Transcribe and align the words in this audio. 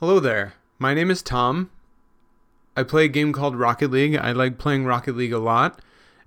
Hello 0.00 0.18
there. 0.18 0.54
My 0.78 0.94
name 0.94 1.10
is 1.10 1.20
Tom. 1.20 1.70
I 2.74 2.84
play 2.84 3.04
a 3.04 3.08
game 3.08 3.34
called 3.34 3.54
Rocket 3.54 3.90
League. 3.90 4.16
I 4.16 4.32
like 4.32 4.56
playing 4.56 4.86
Rocket 4.86 5.14
League 5.14 5.34
a 5.34 5.38
lot, 5.38 5.78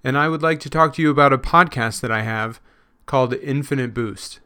and 0.03 0.15
I 0.15 0.29
would 0.29 0.43
like 0.43 0.59
to 0.59 0.69
talk 0.69 0.93
to 0.93 1.01
you 1.01 1.09
about 1.09 1.33
a 1.33 1.39
podcast 1.39 1.99
that 2.01 2.11
I 2.11 2.21
have 2.21 2.61
called 3.07 3.33
Infinite 3.33 3.91
Boost. 3.91 4.41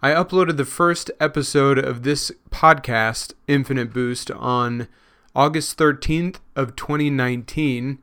I 0.00 0.12
uploaded 0.12 0.58
the 0.58 0.64
first 0.64 1.10
episode 1.18 1.76
of 1.76 2.04
this 2.04 2.30
podcast, 2.52 3.32
Infinite 3.48 3.92
Boost, 3.92 4.30
on 4.30 4.86
August 5.34 5.76
13th 5.76 6.36
of 6.54 6.76
2019. 6.76 7.98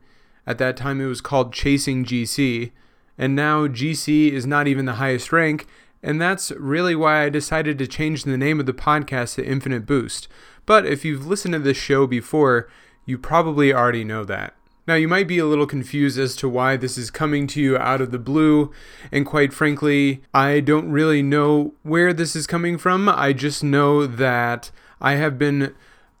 At 0.46 0.58
that 0.58 0.76
time 0.76 1.00
it 1.00 1.06
was 1.06 1.22
called 1.22 1.54
Chasing 1.54 2.04
GC, 2.04 2.70
and 3.16 3.34
now 3.34 3.66
GC 3.66 4.30
is 4.30 4.46
not 4.46 4.68
even 4.68 4.84
the 4.84 4.96
highest 4.96 5.32
rank 5.32 5.66
and 6.02 6.20
that's 6.20 6.50
really 6.52 6.94
why 6.94 7.24
I 7.24 7.28
decided 7.28 7.78
to 7.78 7.86
change 7.86 8.24
the 8.24 8.36
name 8.36 8.60
of 8.60 8.66
the 8.66 8.72
podcast 8.72 9.34
to 9.34 9.46
Infinite 9.46 9.86
Boost. 9.86 10.28
But 10.66 10.86
if 10.86 11.04
you've 11.04 11.26
listened 11.26 11.54
to 11.54 11.58
this 11.58 11.76
show 11.76 12.06
before, 12.06 12.68
you 13.04 13.18
probably 13.18 13.72
already 13.72 14.04
know 14.04 14.24
that. 14.24 14.54
Now, 14.86 14.94
you 14.94 15.06
might 15.06 15.28
be 15.28 15.38
a 15.38 15.44
little 15.44 15.66
confused 15.66 16.18
as 16.18 16.34
to 16.36 16.48
why 16.48 16.78
this 16.78 16.96
is 16.96 17.10
coming 17.10 17.46
to 17.48 17.60
you 17.60 17.76
out 17.76 18.00
of 18.00 18.10
the 18.10 18.18
blue, 18.18 18.72
and 19.12 19.26
quite 19.26 19.52
frankly, 19.52 20.22
I 20.32 20.60
don't 20.60 20.90
really 20.90 21.22
know 21.22 21.74
where 21.82 22.14
this 22.14 22.34
is 22.34 22.46
coming 22.46 22.78
from. 22.78 23.06
I 23.06 23.34
just 23.34 23.62
know 23.62 24.06
that 24.06 24.70
I 24.98 25.16
have 25.16 25.38
been 25.38 25.74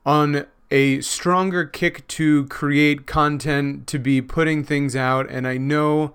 on 0.04 0.44
a 0.70 1.00
stronger 1.00 1.64
kick 1.64 2.06
to 2.08 2.44
create 2.48 3.06
content, 3.06 3.86
to 3.86 3.98
be 3.98 4.20
putting 4.20 4.64
things 4.64 4.94
out, 4.94 5.30
and 5.30 5.46
I 5.48 5.56
know 5.56 6.12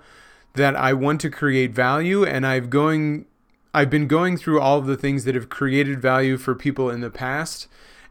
that 0.54 0.76
I 0.76 0.94
want 0.94 1.22
to 1.22 1.32
create 1.32 1.72
value, 1.72 2.24
and 2.24 2.46
I've 2.46 2.70
going 2.70 3.26
I've 3.76 3.90
been 3.90 4.08
going 4.08 4.38
through 4.38 4.62
all 4.62 4.78
of 4.78 4.86
the 4.86 4.96
things 4.96 5.26
that 5.26 5.34
have 5.34 5.50
created 5.50 6.00
value 6.00 6.38
for 6.38 6.54
people 6.54 6.92
in 6.92 7.02
the 7.02 7.10
past. 7.10 7.68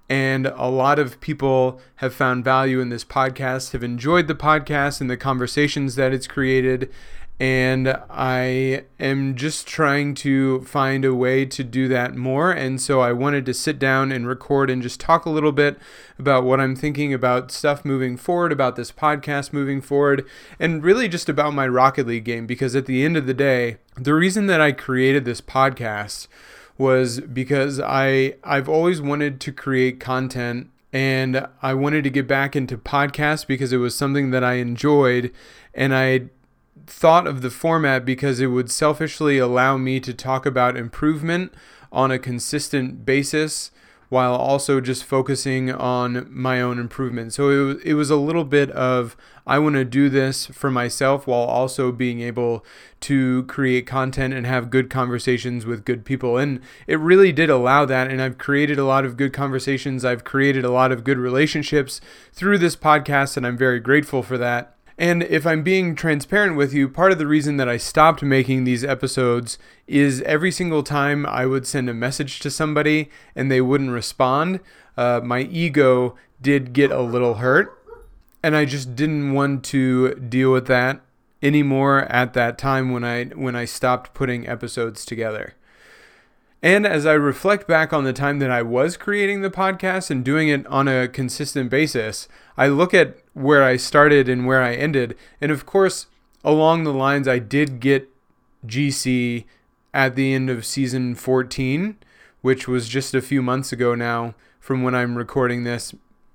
And 0.08 0.46
a 0.46 0.66
lot 0.66 0.98
of 0.98 1.20
people 1.20 1.80
have 1.96 2.12
found 2.12 2.44
value 2.44 2.80
in 2.80 2.88
this 2.88 3.04
podcast, 3.04 3.70
have 3.70 3.84
enjoyed 3.84 4.26
the 4.26 4.34
podcast 4.34 5.00
and 5.00 5.08
the 5.08 5.16
conversations 5.16 5.94
that 5.94 6.12
it's 6.12 6.26
created 6.26 6.90
and 7.42 8.00
I 8.08 8.84
am 9.00 9.34
just 9.34 9.66
trying 9.66 10.14
to 10.14 10.60
find 10.60 11.04
a 11.04 11.12
way 11.12 11.44
to 11.46 11.64
do 11.64 11.88
that 11.88 12.14
more. 12.14 12.52
And 12.52 12.80
so 12.80 13.00
I 13.00 13.10
wanted 13.10 13.44
to 13.46 13.52
sit 13.52 13.80
down 13.80 14.12
and 14.12 14.28
record 14.28 14.70
and 14.70 14.80
just 14.80 15.00
talk 15.00 15.26
a 15.26 15.30
little 15.30 15.50
bit 15.50 15.76
about 16.20 16.44
what 16.44 16.60
I'm 16.60 16.76
thinking 16.76 17.12
about 17.12 17.50
stuff 17.50 17.84
moving 17.84 18.16
forward, 18.16 18.52
about 18.52 18.76
this 18.76 18.92
podcast 18.92 19.52
moving 19.52 19.80
forward, 19.80 20.24
and 20.60 20.84
really 20.84 21.08
just 21.08 21.28
about 21.28 21.52
my 21.52 21.66
Rocket 21.66 22.06
League 22.06 22.22
game. 22.22 22.46
Because 22.46 22.76
at 22.76 22.86
the 22.86 23.04
end 23.04 23.16
of 23.16 23.26
the 23.26 23.34
day, 23.34 23.78
the 23.96 24.14
reason 24.14 24.46
that 24.46 24.60
I 24.60 24.70
created 24.70 25.24
this 25.24 25.40
podcast 25.40 26.28
was 26.78 27.18
because 27.22 27.80
I 27.80 28.36
I've 28.44 28.68
always 28.68 29.02
wanted 29.02 29.40
to 29.40 29.52
create 29.52 29.98
content 29.98 30.70
and 30.92 31.48
I 31.60 31.74
wanted 31.74 32.04
to 32.04 32.10
get 32.10 32.28
back 32.28 32.54
into 32.54 32.78
podcasts 32.78 33.44
because 33.44 33.72
it 33.72 33.78
was 33.78 33.96
something 33.96 34.30
that 34.30 34.44
I 34.44 34.54
enjoyed 34.54 35.32
and 35.74 35.92
I 35.92 36.28
thought 36.86 37.26
of 37.26 37.42
the 37.42 37.50
format 37.50 38.04
because 38.04 38.40
it 38.40 38.46
would 38.46 38.70
selfishly 38.70 39.38
allow 39.38 39.76
me 39.76 40.00
to 40.00 40.12
talk 40.14 40.46
about 40.46 40.76
improvement 40.76 41.52
on 41.90 42.10
a 42.10 42.18
consistent 42.18 43.04
basis 43.04 43.70
while 44.12 44.34
also 44.34 44.78
just 44.78 45.04
focusing 45.04 45.72
on 45.72 46.26
my 46.30 46.60
own 46.60 46.78
improvement. 46.78 47.32
So 47.32 47.70
it, 47.70 47.78
it 47.82 47.94
was 47.94 48.10
a 48.10 48.16
little 48.16 48.44
bit 48.44 48.70
of 48.72 49.16
I 49.46 49.58
want 49.58 49.76
to 49.76 49.86
do 49.86 50.10
this 50.10 50.46
for 50.46 50.70
myself 50.70 51.26
while 51.26 51.44
also 51.44 51.90
being 51.90 52.20
able 52.20 52.62
to 53.00 53.44
create 53.44 53.86
content 53.86 54.34
and 54.34 54.46
have 54.46 54.68
good 54.68 54.90
conversations 54.90 55.64
with 55.64 55.86
good 55.86 56.04
people. 56.04 56.36
And 56.36 56.60
it 56.86 57.00
really 57.00 57.32
did 57.32 57.48
allow 57.48 57.86
that. 57.86 58.10
And 58.10 58.20
I've 58.20 58.36
created 58.36 58.78
a 58.78 58.84
lot 58.84 59.06
of 59.06 59.16
good 59.16 59.32
conversations. 59.32 60.04
I've 60.04 60.24
created 60.24 60.62
a 60.62 60.70
lot 60.70 60.92
of 60.92 61.04
good 61.04 61.16
relationships 61.16 62.02
through 62.34 62.58
this 62.58 62.76
podcast, 62.76 63.38
and 63.38 63.46
I'm 63.46 63.56
very 63.56 63.80
grateful 63.80 64.22
for 64.22 64.36
that. 64.36 64.76
And 64.98 65.22
if 65.22 65.46
I'm 65.46 65.62
being 65.62 65.94
transparent 65.94 66.56
with 66.56 66.74
you, 66.74 66.88
part 66.88 67.12
of 67.12 67.18
the 67.18 67.26
reason 67.26 67.56
that 67.56 67.68
I 67.68 67.76
stopped 67.76 68.22
making 68.22 68.64
these 68.64 68.84
episodes 68.84 69.58
is 69.86 70.20
every 70.22 70.50
single 70.50 70.82
time 70.82 71.26
I 71.26 71.46
would 71.46 71.66
send 71.66 71.88
a 71.88 71.94
message 71.94 72.40
to 72.40 72.50
somebody 72.50 73.10
and 73.34 73.50
they 73.50 73.60
wouldn't 73.60 73.90
respond, 73.90 74.60
uh, 74.96 75.20
my 75.24 75.40
ego 75.40 76.16
did 76.40 76.72
get 76.72 76.90
a 76.90 77.00
little 77.00 77.34
hurt. 77.34 77.78
And 78.42 78.56
I 78.56 78.64
just 78.64 78.96
didn't 78.96 79.32
want 79.32 79.64
to 79.66 80.14
deal 80.14 80.52
with 80.52 80.66
that 80.66 81.00
anymore 81.42 82.00
at 82.04 82.34
that 82.34 82.58
time 82.58 82.92
when 82.92 83.04
I 83.04 83.24
when 83.24 83.56
I 83.56 83.64
stopped 83.64 84.14
putting 84.14 84.48
episodes 84.48 85.04
together. 85.04 85.54
And 86.62 86.86
as 86.86 87.04
I 87.06 87.14
reflect 87.14 87.66
back 87.66 87.92
on 87.92 88.04
the 88.04 88.12
time 88.12 88.38
that 88.38 88.50
I 88.50 88.62
was 88.62 88.96
creating 88.96 89.40
the 89.40 89.50
podcast 89.50 90.10
and 90.10 90.24
doing 90.24 90.48
it 90.48 90.64
on 90.68 90.86
a 90.86 91.08
consistent 91.08 91.70
basis, 91.70 92.28
I 92.56 92.68
look 92.68 92.94
at 92.94 93.18
where 93.34 93.64
I 93.64 93.76
started 93.76 94.28
and 94.28 94.46
where 94.46 94.62
I 94.62 94.74
ended. 94.74 95.16
And 95.40 95.50
of 95.50 95.66
course, 95.66 96.06
along 96.44 96.84
the 96.84 96.92
lines, 96.92 97.26
I 97.26 97.40
did 97.40 97.80
get 97.80 98.08
GC 98.64 99.44
at 99.92 100.14
the 100.14 100.32
end 100.32 100.50
of 100.50 100.64
season 100.64 101.16
14, 101.16 101.96
which 102.42 102.68
was 102.68 102.88
just 102.88 103.12
a 103.12 103.20
few 103.20 103.42
months 103.42 103.72
ago 103.72 103.96
now 103.96 104.34
from 104.60 104.84
when 104.84 104.94
I'm 104.94 105.18
recording 105.18 105.64
this, 105.64 105.92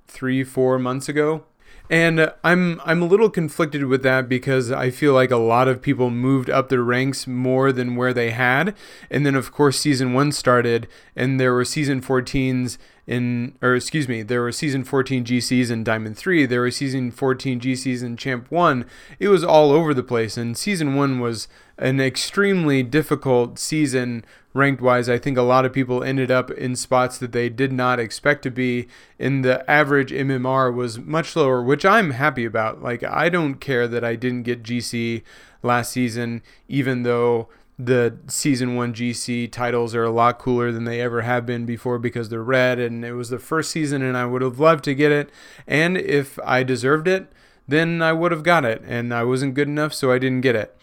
three, 0.10 0.44
four 0.44 0.78
months 0.78 1.08
ago. 1.08 1.46
And 1.90 2.34
I'm 2.44 2.82
I'm 2.84 3.02
a 3.02 3.06
little 3.06 3.30
conflicted 3.30 3.86
with 3.86 4.04
that 4.04 4.28
because 4.28 4.72
I 4.72 4.90
feel 4.90 5.14
like 5.14 5.32
a 5.32 5.38
lot 5.38 5.68
of 5.68 5.82
people 5.82 6.10
moved 6.10 6.50
up 6.50 6.68
their 6.68 6.84
ranks 6.84 7.28
more 7.28 7.72
than 7.72 7.96
where 7.96 8.14
they 8.14 8.32
had. 8.32 8.76
And 9.10 9.26
then 9.26 9.36
of 9.36 9.52
course 9.52 9.80
season 9.80 10.14
1 10.14 10.34
started 10.34 10.88
and 11.16 11.40
there 11.40 11.54
were 11.54 11.66
season 11.66 12.02
14s 12.02 12.78
in 13.08 13.56
or 13.62 13.74
excuse 13.76 14.08
me, 14.08 14.22
there 14.22 14.42
were 14.42 14.52
season 14.52 14.84
14 14.84 15.24
GCs 15.24 15.72
in 15.72 15.84
Diamond 15.84 16.18
3, 16.18 16.46
there 16.46 16.62
were 16.62 16.72
season 16.72 17.10
14 17.10 17.62
GCs 17.62 18.04
in 18.04 18.18
Champ 18.18 18.52
1. 18.52 18.86
It 19.18 19.30
was 19.30 19.44
all 19.44 19.72
over 19.72 19.94
the 19.94 20.04
place 20.04 20.38
and 20.38 20.58
season 20.58 20.94
1 20.94 21.20
was 21.20 21.48
an 21.78 22.02
extremely 22.02 22.84
difficult 22.84 23.58
season 23.58 24.26
ranked 24.54 24.82
wise. 24.82 25.08
I 25.08 25.18
think 25.18 25.38
a 25.38 25.44
lot 25.44 25.64
of 25.64 25.72
people 25.72 26.04
ended 26.04 26.30
up 26.30 26.52
in 26.52 26.76
spots 26.76 27.18
that 27.20 27.32
they 27.32 27.48
did 27.48 27.72
not 27.72 28.00
expect 28.00 28.44
to 28.44 28.52
be. 28.52 28.88
and 29.18 29.46
the 29.46 29.70
average 29.70 30.12
MMR 30.12 30.74
was 30.74 31.00
much 31.00 31.36
lower, 31.36 31.64
which 31.64 31.86
I'm 31.86 32.12
happy 32.12 32.44
about. 32.44 32.84
Like 32.84 33.04
I 33.04 33.30
don't 33.30 33.56
care 33.56 33.88
that 33.88 34.04
I 34.04 34.16
didn't 34.16 34.44
get 34.44 34.64
GC 34.64 35.24
last 35.64 35.92
season, 35.94 36.42
even 36.68 37.04
though 37.04 37.48
the 37.80 38.18
season 38.28 38.76
one 38.76 38.94
GC 38.94 39.52
titles 39.52 39.94
are 39.94 40.04
a 40.04 40.10
lot 40.10 40.40
cooler 40.40 40.72
than 40.72 40.86
they 40.86 41.00
ever 41.00 41.22
have 41.22 41.46
been 41.46 41.66
before 41.66 42.00
because 42.00 42.30
they're 42.30 42.42
red 42.42 42.80
and 42.80 43.06
it 43.06 43.14
was 43.14 43.30
the 43.30 43.38
first 43.38 43.70
season 43.70 44.02
and 44.02 44.18
I 44.18 44.26
would 44.26 44.42
have 44.42 44.60
loved 44.60 44.84
to 44.86 44.96
get 44.96 45.12
it. 45.12 45.30
And 45.68 45.96
if 45.96 46.40
I 46.44 46.64
deserved 46.64 47.08
it, 47.08 47.32
then 47.68 48.02
I 48.02 48.14
would 48.14 48.32
have 48.32 48.44
got 48.44 48.66
it. 48.66 48.82
And 48.86 49.14
I 49.14 49.24
wasn't 49.24 49.54
good 49.54 49.68
enough, 49.68 49.94
so 49.94 50.12
I 50.12 50.18
didn't 50.18 50.42
get 50.42 50.56
it. 50.56 50.76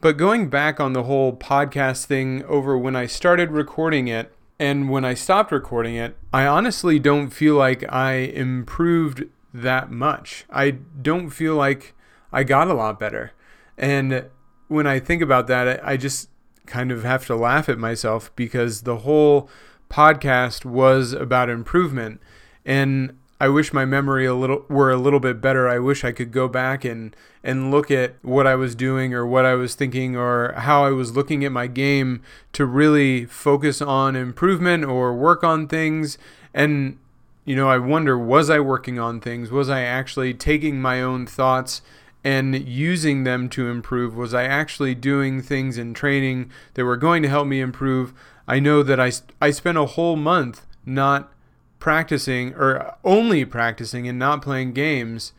But 0.00 0.16
going 0.16 0.48
back 0.48 0.80
on 0.80 0.92
the 0.92 1.04
whole 1.04 1.36
podcast 1.36 2.06
thing 2.06 2.42
over 2.44 2.76
when 2.76 2.96
I 2.96 3.06
started 3.06 3.52
recording 3.52 4.08
it 4.08 4.34
and 4.58 4.90
when 4.90 5.04
I 5.04 5.14
stopped 5.14 5.52
recording 5.52 5.94
it, 5.94 6.16
I 6.32 6.46
honestly 6.46 6.98
don't 6.98 7.30
feel 7.30 7.54
like 7.54 7.84
I 7.92 8.12
improved 8.14 9.24
that 9.54 9.90
much. 9.90 10.46
I 10.50 10.70
don't 10.70 11.30
feel 11.30 11.54
like 11.54 11.94
I 12.32 12.44
got 12.44 12.68
a 12.68 12.74
lot 12.74 12.98
better. 12.98 13.32
And 13.76 14.26
when 14.68 14.86
I 14.86 14.98
think 14.98 15.22
about 15.22 15.46
that, 15.48 15.86
I 15.86 15.96
just 15.96 16.28
kind 16.66 16.92
of 16.92 17.02
have 17.02 17.26
to 17.26 17.36
laugh 17.36 17.68
at 17.68 17.78
myself 17.78 18.30
because 18.36 18.82
the 18.82 18.98
whole 18.98 19.48
podcast 19.90 20.64
was 20.64 21.12
about 21.12 21.50
improvement. 21.50 22.20
And 22.64 23.18
I 23.40 23.48
wish 23.48 23.72
my 23.72 23.86
memory 23.86 24.26
a 24.26 24.34
little 24.34 24.66
were 24.68 24.90
a 24.90 24.98
little 24.98 25.18
bit 25.18 25.40
better. 25.40 25.66
I 25.68 25.78
wish 25.78 26.04
I 26.04 26.12
could 26.12 26.30
go 26.30 26.46
back 26.46 26.84
and 26.84 27.16
and 27.42 27.70
look 27.70 27.90
at 27.90 28.16
what 28.22 28.46
I 28.46 28.54
was 28.54 28.74
doing 28.74 29.14
or 29.14 29.26
what 29.26 29.46
I 29.46 29.54
was 29.54 29.74
thinking 29.74 30.14
or 30.14 30.52
how 30.52 30.84
I 30.84 30.90
was 30.90 31.16
looking 31.16 31.42
at 31.44 31.50
my 31.50 31.66
game 31.66 32.22
to 32.52 32.66
really 32.66 33.24
focus 33.24 33.80
on 33.80 34.14
improvement 34.14 34.84
or 34.84 35.14
work 35.14 35.42
on 35.42 35.66
things 35.66 36.18
and 36.52 36.98
you 37.46 37.56
know, 37.56 37.70
I 37.70 37.78
wonder 37.78 38.18
was 38.18 38.50
I 38.50 38.60
working 38.60 38.98
on 38.98 39.20
things? 39.20 39.50
Was 39.50 39.70
I 39.70 39.80
actually 39.80 40.34
taking 40.34 40.80
my 40.80 41.00
own 41.00 41.26
thoughts 41.26 41.80
and 42.24 42.66
using 42.66 43.24
them 43.24 43.48
to 43.50 43.68
improve? 43.68 44.14
Was 44.14 44.34
I 44.34 44.44
actually 44.44 44.94
doing 44.94 45.42
things 45.42 45.78
in 45.78 45.94
training 45.94 46.50
that 46.74 46.84
were 46.84 46.96
going 46.96 47.22
to 47.22 47.28
help 47.28 47.46
me 47.46 47.60
improve? 47.60 48.12
I 48.46 48.60
know 48.60 48.82
that 48.82 49.00
I 49.00 49.12
I 49.40 49.50
spent 49.50 49.78
a 49.78 49.86
whole 49.86 50.16
month 50.16 50.66
not 50.84 51.32
practicing 51.78 52.54
or 52.54 52.94
only 53.04 53.44
practicing 53.44 54.06
and 54.06 54.18
not 54.18 54.42
playing 54.42 54.72
games. 54.72 55.32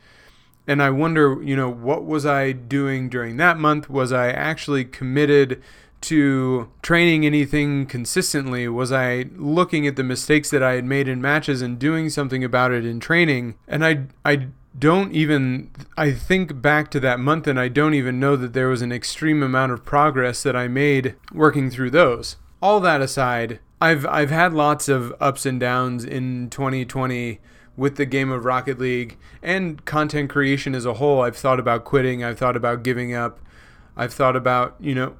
And 0.68 0.81
I 0.81 0.89
wonder, 0.89 1.42
you 1.42 1.56
know, 1.56 1.69
what 1.69 2.06
was 2.06 2.25
I 2.25 2.51
doing 2.51 3.10
during 3.10 3.38
that 3.38 3.57
month? 3.57 3.89
Was 3.89 4.12
I 4.12 4.30
actually 4.30 4.86
committed 4.86 5.62
to 6.01 6.72
training 6.81 7.25
anything 7.25 7.86
consistently? 7.86 8.68
Was 8.68 8.92
I 8.92 9.25
looking 9.36 9.86
at 9.86 9.95
the 9.95 10.04
mistakes 10.04 10.50
that 10.50 10.63
I 10.63 10.74
had 10.74 10.86
made 10.86 11.07
in 11.07 11.22
matches 11.22 11.62
and 11.62 11.78
doing 11.78 12.10
something 12.10 12.44
about 12.44 12.72
it 12.72 12.86
in 12.86 13.00
training? 13.00 13.56
And 13.68 13.86
I 13.86 14.04
I 14.25 14.48
don't 14.77 15.13
even 15.13 15.71
I 15.97 16.12
think 16.12 16.62
back 16.62 16.89
to 16.91 17.00
that 17.01 17.19
month 17.19 17.45
and 17.47 17.59
I 17.59 17.68
don't 17.68 17.94
even 17.94 18.19
know 18.19 18.35
that 18.38 18.53
there 18.53 18.69
was 18.69 18.81
an 18.81 18.91
extreme 18.91 19.44
amount 19.44 19.71
of 19.73 19.83
progress 19.83 20.44
that 20.44 20.56
I 20.56 20.68
made 20.68 21.15
working 21.33 21.69
through 21.69 21.91
those. 21.91 22.38
all 22.62 22.79
that 22.81 23.01
aside, 23.01 23.59
I've 23.81 24.06
I've 24.06 24.29
had 24.29 24.53
lots 24.53 24.88
of 24.88 25.13
ups 25.19 25.45
and 25.45 25.59
downs 25.59 26.06
in 26.06 26.50
2020 26.50 27.39
with 27.75 27.95
the 27.95 28.06
game 28.06 28.31
of 28.31 28.45
Rocket 28.45 28.79
League 28.79 29.18
and 29.41 29.83
content 29.85 30.29
creation 30.29 30.75
as 30.75 30.85
a 30.85 30.95
whole. 30.95 31.21
I've 31.21 31.38
thought 31.38 31.59
about 31.59 31.83
quitting, 31.83 32.23
I've 32.23 32.38
thought 32.38 32.56
about 32.56 32.83
giving 32.83 33.13
up. 33.13 33.39
I've 33.97 34.13
thought 34.13 34.35
about, 34.35 34.75
you 34.79 34.94
know, 34.95 35.15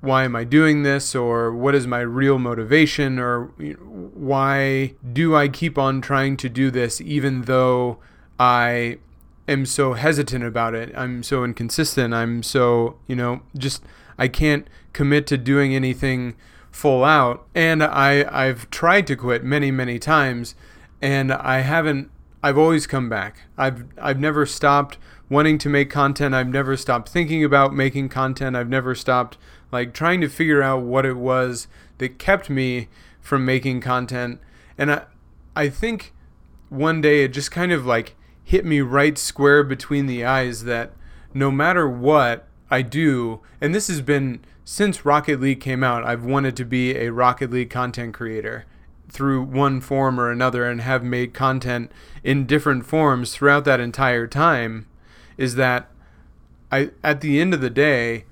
why 0.00 0.24
am 0.24 0.36
I 0.36 0.44
doing 0.44 0.82
this 0.82 1.14
or 1.14 1.52
what 1.52 1.74
is 1.74 1.86
my 1.86 2.00
real 2.00 2.38
motivation 2.38 3.18
or 3.18 3.52
you 3.58 3.74
know, 3.74 4.10
why 4.14 4.94
do 5.12 5.34
I 5.34 5.48
keep 5.48 5.78
on 5.78 6.00
trying 6.00 6.36
to 6.38 6.48
do 6.48 6.70
this 6.70 7.00
even 7.00 7.42
though 7.42 7.98
I 8.42 8.98
am 9.46 9.64
so 9.66 9.92
hesitant 9.92 10.42
about 10.42 10.74
it. 10.74 10.92
I'm 10.96 11.22
so 11.22 11.44
inconsistent. 11.44 12.12
I'm 12.12 12.42
so, 12.42 12.96
you 13.06 13.14
know, 13.14 13.42
just 13.56 13.84
I 14.18 14.26
can't 14.26 14.66
commit 14.92 15.28
to 15.28 15.38
doing 15.38 15.76
anything 15.76 16.34
full 16.72 17.04
out. 17.04 17.46
And 17.54 17.84
I 17.84 18.26
I've 18.28 18.68
tried 18.70 19.06
to 19.06 19.14
quit 19.14 19.44
many, 19.44 19.70
many 19.70 20.00
times 20.00 20.56
and 21.00 21.32
I 21.32 21.60
haven't 21.60 22.10
I've 22.42 22.58
always 22.58 22.88
come 22.88 23.08
back. 23.08 23.42
I've 23.56 23.84
I've 23.96 24.18
never 24.18 24.44
stopped 24.44 24.98
wanting 25.28 25.56
to 25.58 25.68
make 25.68 25.88
content. 25.88 26.34
I've 26.34 26.48
never 26.48 26.76
stopped 26.76 27.10
thinking 27.10 27.44
about 27.44 27.72
making 27.72 28.08
content. 28.08 28.56
I've 28.56 28.68
never 28.68 28.96
stopped 28.96 29.38
like 29.70 29.94
trying 29.94 30.20
to 30.20 30.28
figure 30.28 30.64
out 30.64 30.82
what 30.82 31.06
it 31.06 31.16
was 31.16 31.68
that 31.98 32.18
kept 32.18 32.50
me 32.50 32.88
from 33.20 33.44
making 33.44 33.82
content. 33.82 34.40
And 34.76 34.90
I 34.90 35.04
I 35.54 35.68
think 35.68 36.12
one 36.70 37.00
day 37.00 37.22
it 37.22 37.28
just 37.28 37.52
kind 37.52 37.70
of 37.70 37.86
like 37.86 38.16
hit 38.44 38.64
me 38.64 38.80
right 38.80 39.16
square 39.16 39.62
between 39.64 40.06
the 40.06 40.24
eyes 40.24 40.64
that 40.64 40.92
no 41.34 41.50
matter 41.50 41.88
what 41.88 42.46
I 42.70 42.82
do, 42.82 43.40
and 43.60 43.74
this 43.74 43.88
has 43.88 44.00
been 44.00 44.40
since 44.64 45.04
Rocket 45.04 45.40
League 45.40 45.60
came 45.60 45.82
out, 45.82 46.04
I've 46.04 46.24
wanted 46.24 46.56
to 46.56 46.64
be 46.64 46.96
a 46.96 47.10
Rocket 47.10 47.50
League 47.50 47.70
content 47.70 48.14
creator 48.14 48.64
through 49.08 49.42
one 49.42 49.80
form 49.80 50.18
or 50.18 50.30
another 50.30 50.68
and 50.68 50.80
have 50.80 51.04
made 51.04 51.34
content 51.34 51.92
in 52.24 52.46
different 52.46 52.86
forms 52.86 53.34
throughout 53.34 53.64
that 53.64 53.80
entire 53.80 54.26
time 54.26 54.86
is 55.36 55.54
that 55.56 55.90
I 56.70 56.90
at 57.04 57.20
the 57.20 57.38
end 57.38 57.52
of 57.52 57.60
the 57.60 57.68
day 57.68 58.24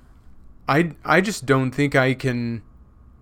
I 0.66 0.92
I 1.04 1.20
just 1.20 1.44
don't 1.44 1.72
think 1.72 1.94
I 1.94 2.14
can 2.14 2.62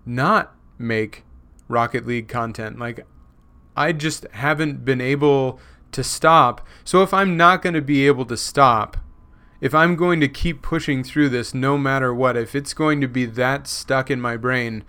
not 0.05 0.55
make 0.77 1.25
Rocket 1.67 2.05
League 2.05 2.29
content. 2.29 2.79
Like 2.79 3.05
I 3.75 3.91
just 3.91 4.25
haven't 4.31 4.85
been 4.85 5.01
able 5.01 5.59
to 5.91 6.03
stop. 6.03 6.65
So 6.83 7.01
if 7.01 7.13
I'm 7.13 7.37
not 7.37 7.61
going 7.61 7.73
to 7.73 7.81
be 7.81 8.07
able 8.07 8.25
to 8.25 8.37
stop, 8.37 8.97
if 9.61 9.75
I'm 9.75 9.95
going 9.95 10.19
to 10.21 10.27
keep 10.27 10.61
pushing 10.61 11.03
through 11.03 11.29
this 11.29 11.53
no 11.53 11.77
matter 11.77 12.13
what, 12.13 12.37
if 12.37 12.55
it's 12.55 12.73
going 12.73 13.01
to 13.01 13.07
be 13.07 13.25
that 13.25 13.67
stuck 13.67 14.09
in 14.09 14.21
my 14.21 14.37
brain, 14.37 14.83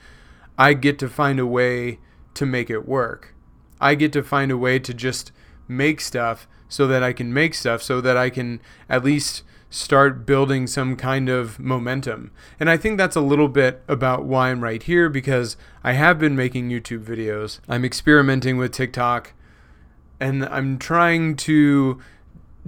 I 0.58 0.74
get 0.74 0.98
to 1.00 1.08
find 1.08 1.40
a 1.40 1.46
way 1.46 1.98
to 2.34 2.46
make 2.46 2.70
it 2.70 2.86
work. 2.86 3.34
I 3.80 3.94
get 3.94 4.12
to 4.12 4.22
find 4.22 4.50
a 4.50 4.58
way 4.58 4.78
to 4.78 4.94
just 4.94 5.32
make 5.66 6.00
stuff 6.00 6.46
so 6.68 6.86
that 6.86 7.02
I 7.02 7.12
can 7.12 7.32
make 7.32 7.54
stuff 7.54 7.82
so 7.82 8.00
that 8.00 8.16
I 8.16 8.30
can 8.30 8.60
at 8.88 9.04
least 9.04 9.42
start 9.70 10.26
building 10.26 10.66
some 10.66 10.96
kind 10.96 11.28
of 11.28 11.58
momentum. 11.58 12.32
And 12.58 12.68
I 12.68 12.76
think 12.76 12.98
that's 12.98 13.16
a 13.16 13.20
little 13.20 13.48
bit 13.48 13.82
about 13.88 14.24
why 14.24 14.50
I'm 14.50 14.62
right 14.62 14.82
here 14.82 15.08
because 15.08 15.56
I 15.82 15.92
have 15.92 16.18
been 16.18 16.36
making 16.36 16.70
YouTube 16.70 17.04
videos. 17.04 17.60
I'm 17.68 17.84
experimenting 17.84 18.56
with 18.56 18.72
TikTok 18.72 19.32
and 20.20 20.44
I'm 20.44 20.78
trying 20.78 21.36
to 21.36 22.00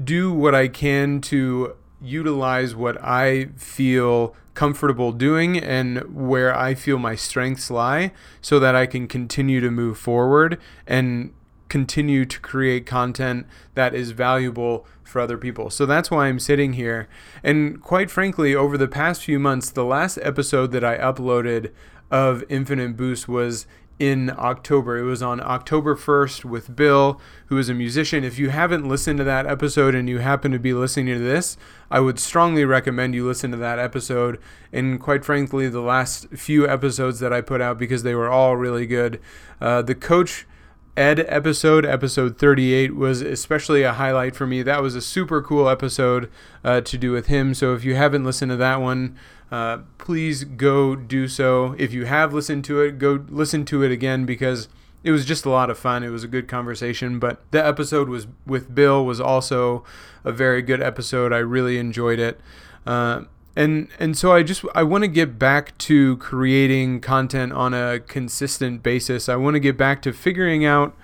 do 0.02 0.32
what 0.32 0.54
I 0.54 0.68
can 0.68 1.20
to 1.22 1.76
utilize 2.00 2.74
what 2.74 3.02
I 3.02 3.50
feel 3.56 4.34
comfortable 4.54 5.12
doing 5.12 5.58
and 5.58 5.98
where 6.14 6.56
I 6.56 6.74
feel 6.74 6.98
my 6.98 7.14
strengths 7.14 7.70
lie 7.70 8.12
so 8.40 8.58
that 8.58 8.74
I 8.74 8.86
can 8.86 9.06
continue 9.06 9.60
to 9.60 9.70
move 9.70 9.98
forward 9.98 10.58
and 10.86 11.32
continue 11.68 12.26
to 12.26 12.40
create 12.40 12.84
content 12.84 13.46
that 13.74 13.94
is 13.94 14.10
valuable 14.10 14.86
for 15.02 15.20
other 15.20 15.38
people. 15.38 15.70
So 15.70 15.86
that's 15.86 16.10
why 16.10 16.26
I'm 16.26 16.38
sitting 16.38 16.74
here. 16.74 17.08
And 17.42 17.80
quite 17.80 18.10
frankly, 18.10 18.54
over 18.54 18.76
the 18.76 18.88
past 18.88 19.22
few 19.22 19.38
months, 19.38 19.70
the 19.70 19.84
last 19.84 20.18
episode 20.22 20.72
that 20.72 20.84
I 20.84 20.98
uploaded 20.98 21.72
of 22.10 22.44
Infinite 22.50 22.94
Boost 22.94 23.26
was 23.26 23.66
in 23.98 24.30
October. 24.38 24.98
It 24.98 25.04
was 25.04 25.22
on 25.22 25.40
October 25.40 25.94
1st 25.94 26.44
with 26.44 26.74
Bill, 26.74 27.20
who 27.46 27.58
is 27.58 27.68
a 27.68 27.74
musician. 27.74 28.24
If 28.24 28.38
you 28.38 28.50
haven't 28.50 28.88
listened 28.88 29.18
to 29.18 29.24
that 29.24 29.46
episode 29.46 29.94
and 29.94 30.08
you 30.08 30.18
happen 30.18 30.52
to 30.52 30.58
be 30.58 30.72
listening 30.74 31.14
to 31.14 31.20
this, 31.20 31.56
I 31.90 32.00
would 32.00 32.18
strongly 32.18 32.64
recommend 32.64 33.14
you 33.14 33.26
listen 33.26 33.50
to 33.52 33.56
that 33.58 33.78
episode. 33.78 34.40
And 34.72 35.00
quite 35.00 35.24
frankly, 35.24 35.68
the 35.68 35.80
last 35.80 36.28
few 36.30 36.68
episodes 36.68 37.20
that 37.20 37.32
I 37.32 37.40
put 37.40 37.60
out 37.60 37.78
because 37.78 38.02
they 38.02 38.14
were 38.14 38.30
all 38.30 38.56
really 38.56 38.86
good. 38.86 39.20
Uh, 39.60 39.82
the 39.82 39.94
coach 39.94 40.46
Ed 40.94 41.24
episode, 41.26 41.86
episode 41.86 42.36
38, 42.36 42.94
was 42.94 43.22
especially 43.22 43.82
a 43.82 43.94
highlight 43.94 44.36
for 44.36 44.46
me. 44.46 44.62
That 44.62 44.82
was 44.82 44.94
a 44.94 45.00
super 45.00 45.40
cool 45.40 45.66
episode 45.66 46.30
uh, 46.62 46.82
to 46.82 46.98
do 46.98 47.12
with 47.12 47.28
him. 47.28 47.54
So 47.54 47.74
if 47.74 47.82
you 47.82 47.94
haven't 47.94 48.24
listened 48.24 48.50
to 48.50 48.56
that 48.56 48.78
one, 48.78 49.16
uh, 49.52 49.82
please 49.98 50.44
go 50.44 50.96
do 50.96 51.28
so. 51.28 51.76
If 51.78 51.92
you 51.92 52.06
have 52.06 52.32
listened 52.32 52.64
to 52.64 52.80
it, 52.80 52.98
go 52.98 53.22
listen 53.28 53.66
to 53.66 53.82
it 53.82 53.92
again 53.92 54.24
because 54.24 54.66
it 55.04 55.10
was 55.10 55.26
just 55.26 55.44
a 55.44 55.50
lot 55.50 55.68
of 55.68 55.78
fun. 55.78 56.02
It 56.02 56.08
was 56.08 56.24
a 56.24 56.28
good 56.28 56.48
conversation. 56.48 57.18
But 57.18 57.42
the 57.50 57.64
episode 57.64 58.08
was 58.08 58.26
with 58.46 58.74
Bill 58.74 59.04
was 59.04 59.20
also 59.20 59.84
a 60.24 60.32
very 60.32 60.62
good 60.62 60.80
episode. 60.80 61.34
I 61.34 61.38
really 61.38 61.76
enjoyed 61.76 62.18
it. 62.18 62.40
Uh, 62.86 63.24
and 63.54 63.88
and 63.98 64.16
so 64.16 64.32
I 64.32 64.42
just 64.42 64.64
I 64.74 64.84
want 64.84 65.04
to 65.04 65.08
get 65.08 65.38
back 65.38 65.76
to 65.78 66.16
creating 66.16 67.02
content 67.02 67.52
on 67.52 67.74
a 67.74 68.00
consistent 68.00 68.82
basis. 68.82 69.28
I 69.28 69.36
want 69.36 69.52
to 69.54 69.60
get 69.60 69.76
back 69.76 70.00
to 70.02 70.14
figuring 70.14 70.64
out 70.64 70.96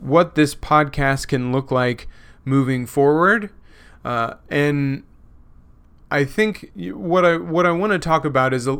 what 0.00 0.34
this 0.34 0.56
podcast 0.56 1.28
can 1.28 1.52
look 1.52 1.70
like 1.70 2.08
moving 2.44 2.84
forward, 2.84 3.50
uh, 4.04 4.34
and 4.50 5.04
I 6.10 6.24
think 6.24 6.70
what 6.74 7.24
I 7.24 7.36
what 7.36 7.66
I 7.66 7.72
want 7.72 7.92
to 7.92 7.98
talk 7.98 8.24
about 8.24 8.54
is 8.54 8.68
a, 8.68 8.78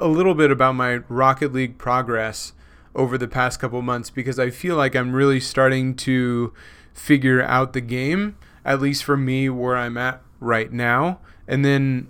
a 0.00 0.08
little 0.08 0.34
bit 0.34 0.50
about 0.50 0.74
my 0.74 0.96
Rocket 1.08 1.52
League 1.52 1.78
progress 1.78 2.52
over 2.94 3.16
the 3.16 3.28
past 3.28 3.60
couple 3.60 3.80
months 3.82 4.10
because 4.10 4.38
I 4.38 4.50
feel 4.50 4.74
like 4.76 4.96
I'm 4.96 5.12
really 5.12 5.38
starting 5.38 5.94
to 5.96 6.52
figure 6.92 7.42
out 7.42 7.72
the 7.72 7.80
game, 7.80 8.36
at 8.64 8.80
least 8.80 9.04
for 9.04 9.16
me 9.16 9.48
where 9.48 9.76
I'm 9.76 9.96
at 9.96 10.22
right 10.40 10.72
now, 10.72 11.20
and 11.46 11.64
then 11.64 12.08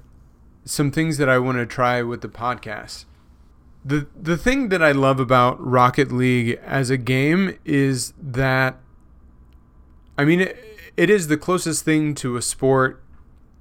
some 0.65 0.91
things 0.91 1.19
that 1.19 1.29
I 1.29 1.39
want 1.39 1.59
to 1.59 1.67
try 1.67 2.03
with 2.03 2.23
the 2.23 2.29
podcast. 2.29 3.05
The 3.85 4.07
the 4.21 4.39
thing 4.39 4.71
that 4.71 4.83
I 4.83 4.93
love 4.93 5.21
about 5.21 5.65
Rocket 5.65 6.11
League 6.11 6.59
as 6.65 6.89
a 6.89 6.97
game 6.97 7.59
is 7.65 8.15
that 8.19 8.79
I 10.17 10.25
mean 10.25 10.41
it, 10.41 10.57
it 10.97 11.11
is 11.11 11.29
the 11.29 11.37
closest 11.37 11.85
thing 11.85 12.15
to 12.17 12.37
a 12.37 12.43
sport 12.43 13.03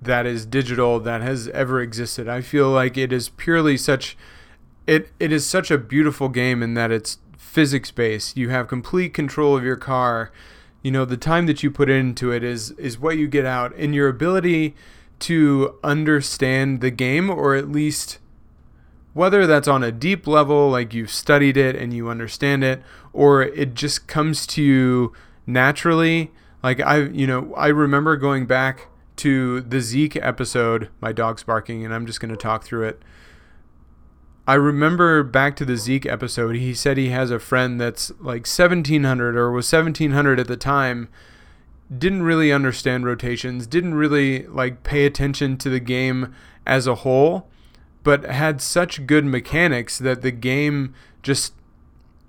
that 0.06 0.26
is 0.26 0.46
digital 0.46 1.00
that 1.00 1.22
has 1.22 1.48
ever 1.50 1.82
existed. 1.82 2.28
I 2.28 2.42
feel 2.42 2.70
like 2.70 2.98
it 2.98 3.12
is 3.12 3.30
purely 3.30 3.78
such 3.78 4.18
it 4.88 5.12
it 5.20 5.32
is 5.32 5.46
such 5.46 5.72
a 5.72 5.78
beautiful 5.78 6.30
game 6.30 6.62
in 6.62 6.74
that 6.76 6.92
it's 6.92 7.18
physics 7.38 7.92
based. 7.92 8.38
You 8.38 8.50
have 8.50 8.68
complete 8.68 9.14
control 9.14 9.58
of 9.58 9.64
your 9.64 9.76
car. 9.76 10.32
You 10.84 10.92
know, 10.92 11.06
the 11.06 11.18
time 11.18 11.48
that 11.48 11.64
you 11.64 11.72
put 11.72 11.90
into 11.90 12.32
it 12.32 12.44
is 12.44 12.72
is 12.72 13.00
what 13.00 13.18
you 13.18 13.28
get 13.28 13.46
out 13.46 13.76
and 13.76 13.96
your 13.96 14.08
ability 14.08 14.76
to 15.20 15.76
understand 15.84 16.82
the 16.82 16.92
game, 16.92 17.30
or 17.30 17.56
at 17.56 17.72
least 17.72 18.20
whether 19.14 19.48
that's 19.48 19.68
on 19.68 19.82
a 19.82 19.94
deep 19.94 20.28
level, 20.28 20.70
like 20.70 20.94
you've 20.94 21.10
studied 21.10 21.56
it 21.56 21.76
and 21.76 21.94
you 21.94 22.10
understand 22.10 22.64
it, 22.64 22.84
or 23.14 23.42
it 23.42 23.74
just 23.74 24.08
comes 24.08 24.46
to 24.46 24.62
you 24.62 25.14
naturally. 25.48 26.32
Like 26.62 26.82
I, 26.82 27.04
you 27.04 27.26
know, 27.26 27.54
I 27.56 27.68
remember 27.68 28.18
going 28.18 28.46
back 28.46 28.90
to 29.18 29.62
the 29.62 29.82
Zeke 29.82 30.16
episode. 30.18 30.90
My 31.02 31.12
dog's 31.12 31.44
barking, 31.44 31.86
and 31.86 31.94
I'm 31.94 32.06
just 32.06 32.20
going 32.20 32.32
to 32.32 32.38
talk 32.38 32.64
through 32.64 32.88
it. 32.88 33.02
I 34.48 34.54
remember 34.56 35.24
back 35.24 35.56
to 35.58 35.66
the 35.66 35.78
Zeke 35.78 36.06
episode. 36.06 36.56
He 36.56 36.74
said 36.74 36.98
he 36.98 37.10
has 37.10 37.32
a 37.32 37.40
friend 37.40 37.82
that's 37.82 38.12
like 38.20 38.46
1700 38.46 39.36
or 39.36 39.52
was 39.52 39.72
1700 39.72 40.40
at 40.40 40.48
the 40.48 40.58
time 40.58 41.10
didn't 41.96 42.24
really 42.24 42.52
understand 42.52 43.06
rotations, 43.06 43.68
didn't 43.68 43.94
really 43.94 44.48
like 44.48 44.84
pay 44.84 45.06
attention 45.06 45.58
to 45.58 45.70
the 45.70 45.80
game 45.80 46.34
as 46.66 46.88
a 46.88 46.96
whole, 46.96 47.48
but 48.04 48.24
had 48.24 48.62
such 48.62 49.06
good 49.06 49.26
mechanics 49.26 49.98
that 50.00 50.22
the 50.22 50.32
game 50.32 50.94
just 51.22 51.54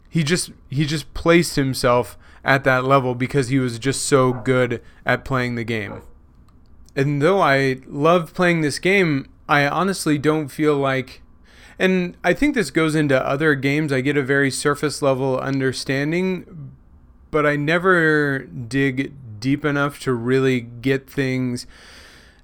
he 0.09 0.23
just 0.23 0.51
he 0.69 0.85
just 0.85 1.13
placed 1.15 1.57
himself 1.57 2.19
at 2.45 2.65
that 2.65 2.85
level 2.85 3.15
because 3.15 3.49
he 3.49 3.59
was 3.59 3.79
just 3.79 4.05
so 4.05 4.33
good 4.33 4.83
at 5.05 5.25
playing 5.25 5.55
the 5.55 5.65
game. 5.65 6.03
And 6.97 7.23
though 7.23 7.41
I 7.41 7.83
love 7.87 8.35
playing 8.35 8.63
this 8.63 8.81
game, 8.81 9.29
I 9.49 9.69
honestly 9.69 10.19
don't 10.19 10.49
feel 10.49 10.77
like 10.77 11.23
and 11.79 12.17
I 12.25 12.33
think 12.33 12.55
this 12.55 12.71
goes 12.71 12.95
into 12.95 13.23
other 13.23 13.55
games. 13.55 13.93
I 13.93 14.01
get 14.01 14.17
a 14.17 14.23
very 14.23 14.51
surface 14.51 15.03
level 15.03 15.39
understanding, 15.39 16.73
but 17.31 17.45
I 17.45 17.57
never 17.57 18.39
dig 18.41 19.13
deep 19.41 19.65
enough 19.65 20.01
to 20.01 20.15
really 20.15 20.61
get 20.61 21.09
things 21.09 21.67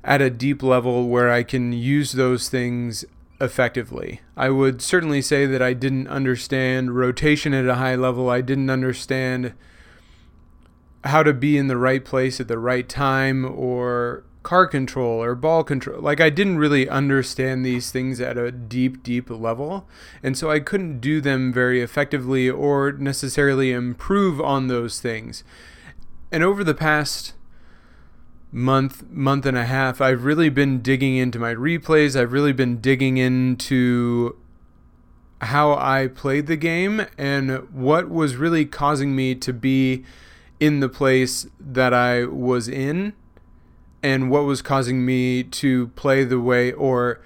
at 0.04 0.20
a 0.20 0.28
deep 0.28 0.62
level 0.62 1.08
where 1.08 1.30
I 1.32 1.44
can 1.44 1.72
use 1.72 2.12
those 2.12 2.48
things 2.50 3.04
effectively. 3.40 4.20
I 4.36 4.50
would 4.50 4.82
certainly 4.82 5.22
say 5.22 5.46
that 5.46 5.62
I 5.62 5.72
didn't 5.72 6.08
understand 6.08 6.94
rotation 6.96 7.54
at 7.54 7.66
a 7.66 7.76
high 7.76 7.94
level. 7.94 8.28
I 8.28 8.42
didn't 8.42 8.68
understand 8.68 9.54
how 11.04 11.22
to 11.22 11.32
be 11.32 11.56
in 11.56 11.68
the 11.68 11.78
right 11.78 12.04
place 12.04 12.38
at 12.38 12.48
the 12.48 12.58
right 12.58 12.88
time 12.88 13.44
or 13.44 14.24
car 14.42 14.66
control 14.66 15.22
or 15.22 15.34
ball 15.34 15.64
control. 15.64 16.00
Like 16.00 16.20
I 16.20 16.30
didn't 16.30 16.58
really 16.58 16.88
understand 16.88 17.64
these 17.64 17.90
things 17.90 18.20
at 18.20 18.36
a 18.36 18.50
deep, 18.50 19.02
deep 19.02 19.30
level. 19.30 19.88
And 20.22 20.36
so 20.36 20.50
I 20.50 20.60
couldn't 20.60 21.00
do 21.00 21.20
them 21.20 21.52
very 21.52 21.80
effectively 21.80 22.50
or 22.50 22.92
necessarily 22.92 23.72
improve 23.72 24.40
on 24.40 24.68
those 24.68 25.00
things. 25.00 25.44
And 26.30 26.42
over 26.42 26.64
the 26.64 26.74
past 26.74 27.34
month, 28.50 29.08
month 29.10 29.46
and 29.46 29.56
a 29.56 29.66
half, 29.66 30.00
I've 30.00 30.24
really 30.24 30.48
been 30.48 30.80
digging 30.80 31.16
into 31.16 31.38
my 31.38 31.54
replays. 31.54 32.20
I've 32.20 32.32
really 32.32 32.52
been 32.52 32.80
digging 32.80 33.16
into 33.16 34.36
how 35.40 35.74
I 35.74 36.08
played 36.08 36.46
the 36.46 36.56
game 36.56 37.06
and 37.18 37.68
what 37.72 38.08
was 38.08 38.36
really 38.36 38.64
causing 38.64 39.16
me 39.16 39.34
to 39.36 39.52
be 39.52 40.04
in 40.60 40.80
the 40.80 40.88
place 40.88 41.46
that 41.58 41.92
I 41.92 42.24
was 42.24 42.68
in 42.68 43.14
and 44.02 44.30
what 44.30 44.44
was 44.44 44.62
causing 44.62 45.04
me 45.04 45.42
to 45.44 45.88
play 45.88 46.24
the 46.24 46.40
way 46.40 46.72
or 46.72 47.20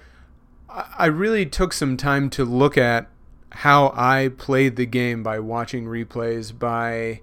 I 0.69 1.07
really 1.07 1.45
took 1.45 1.73
some 1.73 1.97
time 1.97 2.29
to 2.31 2.45
look 2.45 2.77
at 2.77 3.09
how 3.51 3.91
I 3.95 4.29
played 4.37 4.75
the 4.75 4.85
game 4.85 5.23
by 5.23 5.39
watching 5.39 5.85
replays 5.85 6.57
by 6.57 7.21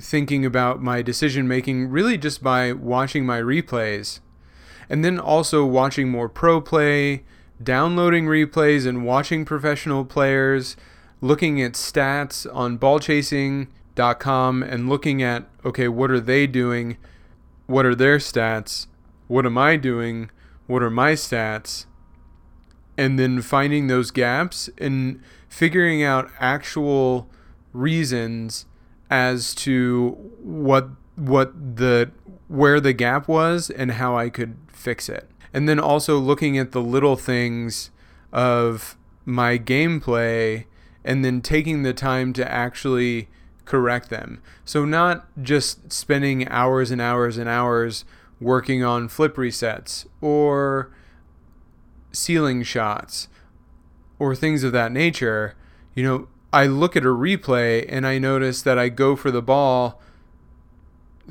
thinking 0.00 0.44
about 0.46 0.82
my 0.82 1.02
decision 1.02 1.46
making 1.46 1.88
really 1.88 2.16
just 2.16 2.42
by 2.42 2.72
watching 2.72 3.26
my 3.26 3.40
replays 3.40 4.20
and 4.88 5.04
then 5.04 5.18
also 5.18 5.64
watching 5.64 6.08
more 6.08 6.28
pro 6.28 6.60
play 6.60 7.24
downloading 7.62 8.26
replays 8.26 8.86
and 8.86 9.04
watching 9.04 9.44
professional 9.44 10.04
players 10.04 10.76
looking 11.20 11.62
at 11.62 11.72
stats 11.72 12.46
on 12.54 12.78
ballchasing.com 12.78 14.62
and 14.62 14.88
looking 14.88 15.22
at 15.22 15.48
okay 15.64 15.88
what 15.88 16.10
are 16.10 16.20
they 16.20 16.46
doing 16.46 16.96
what 17.66 17.86
are 17.86 17.94
their 17.94 18.18
stats? 18.18 18.86
What 19.26 19.46
am 19.46 19.56
I 19.56 19.76
doing? 19.76 20.30
What 20.66 20.82
are 20.82 20.90
my 20.90 21.12
stats? 21.12 21.86
And 22.96 23.18
then 23.18 23.42
finding 23.42 23.86
those 23.86 24.10
gaps 24.10 24.70
and 24.78 25.20
figuring 25.48 26.02
out 26.02 26.30
actual 26.38 27.28
reasons 27.72 28.66
as 29.10 29.54
to 29.54 30.10
what 30.40 30.88
what 31.16 31.76
the 31.76 32.10
where 32.48 32.80
the 32.80 32.92
gap 32.92 33.28
was 33.28 33.70
and 33.70 33.92
how 33.92 34.16
I 34.16 34.28
could 34.28 34.56
fix 34.68 35.08
it. 35.08 35.28
And 35.52 35.68
then 35.68 35.78
also 35.78 36.18
looking 36.18 36.58
at 36.58 36.72
the 36.72 36.80
little 36.80 37.16
things 37.16 37.90
of 38.32 38.96
my 39.24 39.58
gameplay 39.58 40.66
and 41.04 41.24
then 41.24 41.40
taking 41.40 41.82
the 41.82 41.92
time 41.92 42.32
to 42.32 42.50
actually 42.50 43.28
correct 43.64 44.10
them. 44.10 44.42
So, 44.64 44.84
not 44.84 45.26
just 45.42 45.92
spending 45.92 46.48
hours 46.48 46.90
and 46.90 47.00
hours 47.00 47.38
and 47.38 47.48
hours 47.48 48.04
working 48.40 48.82
on 48.84 49.08
flip 49.08 49.36
resets 49.36 50.06
or 50.20 50.90
ceiling 52.12 52.62
shots 52.62 53.28
or 54.18 54.34
things 54.34 54.64
of 54.64 54.72
that 54.72 54.92
nature. 54.92 55.54
You 55.94 56.04
know, 56.04 56.28
I 56.52 56.66
look 56.66 56.96
at 56.96 57.04
a 57.04 57.08
replay 57.08 57.84
and 57.88 58.06
I 58.06 58.18
notice 58.18 58.62
that 58.62 58.78
I 58.78 58.88
go 58.88 59.16
for 59.16 59.30
the 59.30 59.42
ball 59.42 60.00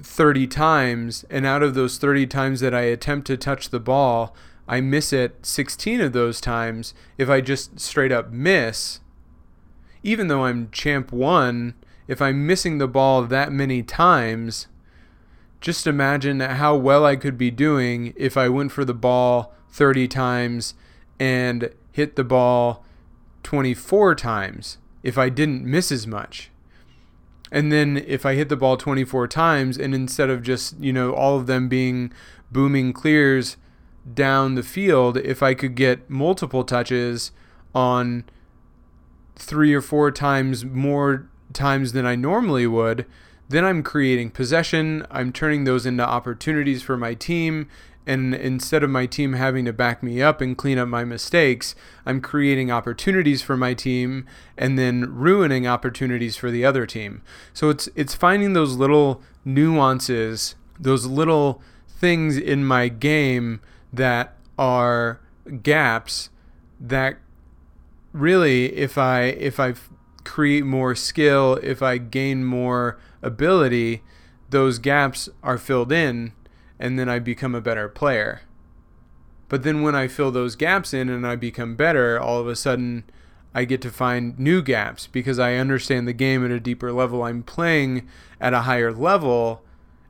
30 0.01 0.47
times, 0.47 1.23
and 1.29 1.45
out 1.45 1.61
of 1.61 1.75
those 1.75 1.99
30 1.99 2.25
times 2.25 2.61
that 2.61 2.73
I 2.73 2.81
attempt 2.81 3.27
to 3.27 3.37
touch 3.37 3.69
the 3.69 3.79
ball, 3.79 4.35
I 4.67 4.81
miss 4.81 5.13
it 5.13 5.45
16 5.45 6.01
of 6.01 6.13
those 6.13 6.41
times. 6.41 6.95
If 7.17 7.29
I 7.29 7.41
just 7.41 7.79
straight 7.79 8.11
up 8.11 8.31
miss, 8.31 9.01
even 10.01 10.29
though 10.29 10.45
I'm 10.45 10.71
champ 10.71 11.11
one 11.11 11.75
if 12.07 12.21
I'm 12.21 12.45
missing 12.45 12.77
the 12.77 12.87
ball 12.87 13.23
that 13.23 13.51
many 13.51 13.83
times, 13.83 14.67
just 15.61 15.87
imagine 15.87 16.39
how 16.41 16.75
well 16.75 17.05
I 17.05 17.15
could 17.15 17.37
be 17.37 17.49
doing 17.49 18.13
if 18.17 18.35
I 18.35 18.49
went 18.49 18.71
for 18.71 18.83
the 18.83 18.93
ball 18.93 19.53
30 19.69 20.07
times 20.07 20.73
and 21.19 21.69
hit 21.91 22.15
the 22.15 22.23
ball 22.23 22.83
24 23.43 24.15
times 24.15 24.77
if 25.03 25.17
I 25.17 25.29
didn't 25.29 25.63
miss 25.65 25.91
as 25.91 26.05
much. 26.05 26.49
And 27.51 27.71
then 27.71 28.03
if 28.07 28.25
I 28.25 28.35
hit 28.35 28.49
the 28.49 28.57
ball 28.57 28.77
24 28.77 29.27
times 29.27 29.77
and 29.77 29.93
instead 29.93 30.29
of 30.29 30.41
just, 30.41 30.79
you 30.79 30.91
know, 30.91 31.13
all 31.13 31.37
of 31.37 31.45
them 31.45 31.69
being 31.69 32.11
booming 32.51 32.93
clears 32.93 33.57
down 34.11 34.55
the 34.55 34.63
field, 34.63 35.17
if 35.17 35.43
I 35.43 35.53
could 35.53 35.75
get 35.75 36.09
multiple 36.09 36.63
touches 36.63 37.31
on 37.75 38.25
three 39.35 39.73
or 39.73 39.81
four 39.81 40.11
times 40.11 40.65
more 40.65 41.29
times 41.53 41.93
than 41.93 42.05
I 42.05 42.15
normally 42.15 42.67
would, 42.67 43.05
then 43.49 43.65
I'm 43.65 43.83
creating 43.83 44.31
possession. 44.31 45.05
I'm 45.11 45.31
turning 45.31 45.63
those 45.63 45.85
into 45.85 46.03
opportunities 46.03 46.81
for 46.81 46.97
my 46.97 47.13
team. 47.13 47.67
And 48.05 48.35
instead 48.35 48.83
of 48.83 48.89
my 48.89 49.05
team 49.05 49.33
having 49.33 49.63
to 49.65 49.73
back 49.73 50.03
me 50.03 50.21
up 50.21 50.41
and 50.41 50.57
clean 50.57 50.77
up 50.77 50.89
my 50.89 51.05
mistakes, 51.05 51.73
I'm 52.05 52.19
creating 52.19 52.69
opportunities 52.69 53.41
for 53.41 53.55
my 53.55 53.73
team 53.73 54.25
and 54.57 54.77
then 54.77 55.13
ruining 55.13 55.65
opportunities 55.67 56.35
for 56.35 56.51
the 56.51 56.65
other 56.65 56.85
team. 56.85 57.21
So 57.53 57.69
it's 57.69 57.87
it's 57.95 58.13
finding 58.13 58.53
those 58.53 58.75
little 58.75 59.21
nuances, 59.45 60.55
those 60.77 61.05
little 61.05 61.61
things 61.87 62.37
in 62.37 62.65
my 62.65 62.89
game 62.89 63.61
that 63.93 64.35
are 64.57 65.21
gaps 65.61 66.29
that 66.79 67.17
really 68.11 68.65
if 68.75 68.97
I 68.97 69.21
if 69.21 69.59
I 69.59 69.75
create 70.23 70.65
more 70.65 70.95
skill, 70.95 71.59
if 71.63 71.81
I 71.81 71.97
gain 71.97 72.43
more 72.43 72.99
ability, 73.21 74.03
those 74.49 74.79
gaps 74.79 75.29
are 75.41 75.57
filled 75.57 75.91
in 75.91 76.33
and 76.79 76.99
then 76.99 77.09
I 77.09 77.19
become 77.19 77.55
a 77.55 77.61
better 77.61 77.87
player. 77.87 78.41
But 79.49 79.63
then 79.63 79.81
when 79.81 79.95
I 79.95 80.07
fill 80.07 80.31
those 80.31 80.55
gaps 80.55 80.93
in 80.93 81.09
and 81.09 81.25
I 81.27 81.35
become 81.35 81.75
better, 81.75 82.19
all 82.19 82.39
of 82.39 82.47
a 82.47 82.55
sudden 82.55 83.03
I 83.53 83.65
get 83.65 83.81
to 83.81 83.91
find 83.91 84.37
new 84.39 84.61
gaps 84.61 85.07
because 85.07 85.37
I 85.37 85.55
understand 85.55 86.07
the 86.07 86.13
game 86.13 86.43
at 86.43 86.51
a 86.51 86.59
deeper 86.59 86.91
level. 86.91 87.23
I'm 87.23 87.43
playing 87.43 88.07
at 88.41 88.53
a 88.53 88.61
higher 88.61 88.91
level. 88.91 89.63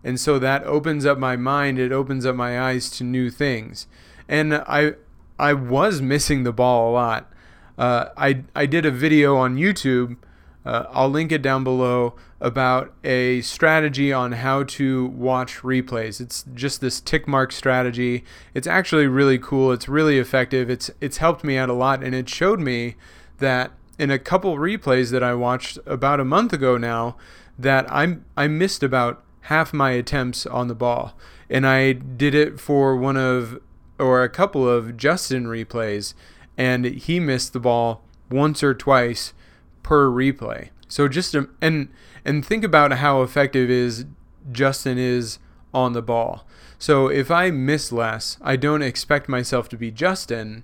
And 0.04 0.20
so 0.20 0.40
that 0.40 0.64
opens 0.64 1.06
up 1.06 1.18
my 1.18 1.36
mind, 1.36 1.80
it 1.80 1.92
opens 1.92 2.26
up 2.26 2.36
my 2.36 2.60
eyes 2.60 2.90
to 2.92 3.04
new 3.04 3.30
things. 3.30 3.88
And 4.28 4.54
I 4.56 4.94
I 5.40 5.54
was 5.54 6.02
missing 6.02 6.44
the 6.44 6.54
ball 6.54 6.92
a 6.92 6.94
lot. 6.94 7.33
Uh, 7.78 8.10
I 8.18 8.44
I 8.56 8.66
did 8.66 8.86
a 8.86 8.92
video 8.92 9.36
on 9.38 9.58
YouTube. 9.58 10.18
Uh, 10.66 10.86
I'll 10.92 11.10
link 11.10 11.32
it 11.32 11.42
down 11.42 11.64
below 11.64 12.16
about 12.40 12.94
a 13.04 13.42
strategy 13.42 14.14
on 14.14 14.34
how 14.34 14.64
to 14.64 15.08
watch 15.08 15.62
replays. 15.62 16.22
It's 16.22 16.46
just 16.54 16.82
this 16.82 17.02
tick 17.02 17.28
mark 17.28 17.52
strategy. 17.52 18.24
It's 18.54 18.68
actually 18.68 19.08
really 19.08 19.38
cool. 19.38 19.72
It's 19.72 19.90
really 19.90 20.20
effective. 20.20 20.70
It's 20.70 20.92
it's 21.02 21.18
helped 21.18 21.44
me 21.44 21.58
out 21.58 21.70
a 21.70 21.74
lot, 21.74 22.04
and 22.04 22.14
it 22.14 22.30
showed 22.30 22.60
me 22.60 22.96
that 23.40 23.72
in 23.98 24.12
a 24.12 24.20
couple 24.20 24.56
replays 24.58 25.12
that 25.12 25.24
I 25.24 25.34
watched 25.34 25.80
about 25.86 26.20
a 26.20 26.26
month 26.26 26.54
ago 26.54 26.78
now, 26.78 27.16
that 27.58 27.92
I 27.92 28.18
I 28.38 28.48
missed 28.48 28.84
about 28.84 29.24
half 29.42 29.74
my 29.74 29.92
attempts 29.92 30.46
on 30.46 30.68
the 30.68 30.76
ball, 30.76 31.18
and 31.50 31.68
I 31.68 31.94
did 31.94 32.36
it 32.36 32.60
for 32.60 32.96
one 32.96 33.18
of 33.18 33.60
or 34.00 34.24
a 34.24 34.30
couple 34.30 34.68
of 34.68 34.98
Justin 34.98 35.46
replays 35.46 36.14
and 36.58 36.86
he 36.86 37.20
missed 37.20 37.54
the 37.54 37.60
ball 37.60 38.04
once 38.30 38.64
or 38.64 38.74
twice 38.74 39.34
per 39.82 40.10
replay. 40.10 40.70
So 40.88 41.08
just 41.08 41.36
um, 41.36 41.50
and 41.62 41.90
and 42.24 42.46
think 42.46 42.64
about 42.64 42.94
how 42.94 43.22
effective 43.22 43.70
is 43.70 44.06
Justin 44.52 44.98
is 44.98 45.40
on 45.74 45.94
the 45.94 46.02
ball. 46.02 46.46
So 46.78 47.08
if 47.08 47.32
I 47.32 47.50
miss 47.50 47.92
less, 47.92 48.38
I 48.42 48.56
don't 48.56 48.82
expect 48.82 49.30
myself 49.30 49.70
to 49.70 49.78
be 49.78 49.90
Justin, 49.90 50.64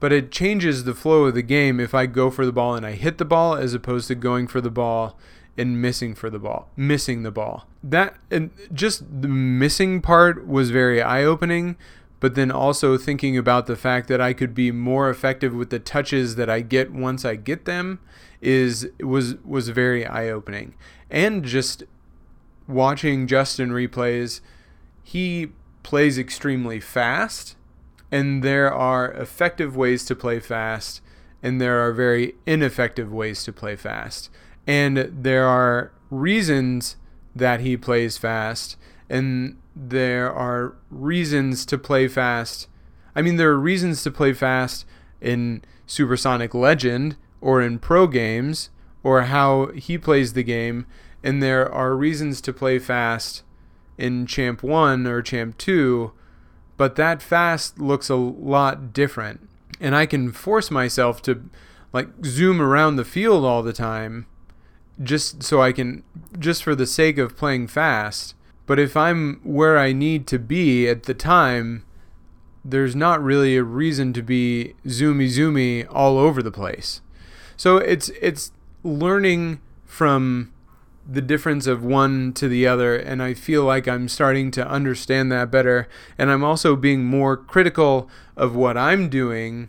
but 0.00 0.12
it 0.12 0.30
changes 0.30 0.84
the 0.84 0.94
flow 0.94 1.24
of 1.24 1.34
the 1.34 1.42
game 1.42 1.80
if 1.80 1.94
I 1.94 2.06
go 2.06 2.30
for 2.30 2.46
the 2.46 2.52
ball 2.52 2.74
and 2.74 2.86
I 2.86 2.92
hit 2.92 3.18
the 3.18 3.24
ball 3.24 3.54
as 3.54 3.74
opposed 3.74 4.08
to 4.08 4.14
going 4.14 4.46
for 4.46 4.60
the 4.60 4.70
ball 4.70 5.18
and 5.56 5.80
missing 5.80 6.14
for 6.14 6.30
the 6.30 6.38
ball, 6.38 6.70
missing 6.76 7.22
the 7.22 7.30
ball. 7.30 7.66
That 7.82 8.14
and 8.30 8.50
just 8.72 9.22
the 9.22 9.28
missing 9.28 10.00
part 10.00 10.46
was 10.46 10.70
very 10.70 11.02
eye-opening 11.02 11.76
but 12.24 12.36
then 12.36 12.50
also 12.50 12.96
thinking 12.96 13.36
about 13.36 13.66
the 13.66 13.76
fact 13.76 14.08
that 14.08 14.18
I 14.18 14.32
could 14.32 14.54
be 14.54 14.72
more 14.72 15.10
effective 15.10 15.52
with 15.54 15.68
the 15.68 15.78
touches 15.78 16.36
that 16.36 16.48
I 16.48 16.62
get 16.62 16.90
once 16.90 17.22
I 17.22 17.36
get 17.36 17.66
them 17.66 18.00
is 18.40 18.88
was 18.98 19.34
was 19.44 19.68
very 19.68 20.06
eye 20.06 20.30
opening. 20.30 20.72
And 21.10 21.44
just 21.44 21.82
watching 22.66 23.26
Justin 23.26 23.72
replays, 23.72 24.40
he 25.02 25.48
plays 25.82 26.16
extremely 26.16 26.80
fast, 26.80 27.56
and 28.10 28.42
there 28.42 28.72
are 28.72 29.12
effective 29.12 29.76
ways 29.76 30.06
to 30.06 30.16
play 30.16 30.40
fast, 30.40 31.02
and 31.42 31.60
there 31.60 31.78
are 31.78 31.92
very 31.92 32.36
ineffective 32.46 33.12
ways 33.12 33.44
to 33.44 33.52
play 33.52 33.76
fast. 33.76 34.30
And 34.66 34.96
there 35.12 35.44
are 35.44 35.92
reasons 36.08 36.96
that 37.36 37.60
he 37.60 37.76
plays 37.76 38.16
fast, 38.16 38.78
and 39.10 39.58
there 39.74 40.32
are 40.32 40.76
reasons 40.90 41.66
to 41.66 41.78
play 41.78 42.08
fast. 42.08 42.68
I 43.14 43.22
mean, 43.22 43.36
there 43.36 43.50
are 43.50 43.58
reasons 43.58 44.02
to 44.04 44.10
play 44.10 44.32
fast 44.32 44.86
in 45.20 45.62
Supersonic 45.86 46.54
Legend 46.54 47.16
or 47.40 47.62
in 47.62 47.78
pro 47.78 48.06
games 48.06 48.70
or 49.02 49.22
how 49.22 49.66
he 49.74 49.98
plays 49.98 50.32
the 50.32 50.42
game, 50.42 50.86
and 51.22 51.42
there 51.42 51.70
are 51.72 51.94
reasons 51.94 52.40
to 52.40 52.52
play 52.52 52.78
fast 52.78 53.42
in 53.98 54.26
Champ 54.26 54.62
1 54.62 55.06
or 55.06 55.22
Champ 55.22 55.56
2, 55.58 56.12
but 56.76 56.96
that 56.96 57.22
fast 57.22 57.78
looks 57.78 58.08
a 58.08 58.16
lot 58.16 58.92
different. 58.92 59.48
And 59.80 59.94
I 59.94 60.06
can 60.06 60.32
force 60.32 60.70
myself 60.70 61.20
to 61.22 61.48
like 61.92 62.08
zoom 62.24 62.60
around 62.60 62.96
the 62.96 63.04
field 63.04 63.44
all 63.44 63.62
the 63.62 63.72
time 63.72 64.26
just 65.02 65.42
so 65.42 65.60
I 65.60 65.72
can 65.72 66.02
just 66.38 66.62
for 66.62 66.74
the 66.74 66.86
sake 66.86 67.18
of 67.18 67.36
playing 67.36 67.68
fast. 67.68 68.34
But 68.66 68.78
if 68.78 68.96
I'm 68.96 69.40
where 69.44 69.78
I 69.78 69.92
need 69.92 70.26
to 70.28 70.38
be 70.38 70.88
at 70.88 71.04
the 71.04 71.14
time, 71.14 71.84
there's 72.64 72.96
not 72.96 73.22
really 73.22 73.56
a 73.56 73.62
reason 73.62 74.12
to 74.14 74.22
be 74.22 74.74
zoomy 74.86 75.26
zoomy 75.26 75.86
all 75.90 76.16
over 76.16 76.42
the 76.42 76.50
place. 76.50 77.02
So 77.56 77.76
it's 77.76 78.08
it's 78.20 78.52
learning 78.82 79.60
from 79.84 80.52
the 81.06 81.20
difference 81.20 81.66
of 81.66 81.84
one 81.84 82.32
to 82.32 82.48
the 82.48 82.66
other 82.66 82.96
and 82.96 83.22
I 83.22 83.34
feel 83.34 83.64
like 83.64 83.86
I'm 83.86 84.08
starting 84.08 84.50
to 84.52 84.66
understand 84.66 85.30
that 85.30 85.50
better 85.50 85.86
and 86.16 86.30
I'm 86.30 86.42
also 86.42 86.76
being 86.76 87.04
more 87.04 87.36
critical 87.36 88.08
of 88.36 88.56
what 88.56 88.78
I'm 88.78 89.10
doing 89.10 89.68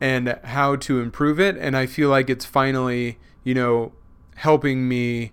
and 0.00 0.38
how 0.44 0.76
to 0.76 1.00
improve 1.00 1.38
it 1.38 1.58
and 1.58 1.76
I 1.76 1.84
feel 1.84 2.08
like 2.08 2.30
it's 2.30 2.46
finally, 2.46 3.18
you 3.44 3.54
know, 3.54 3.92
helping 4.36 4.88
me 4.88 5.32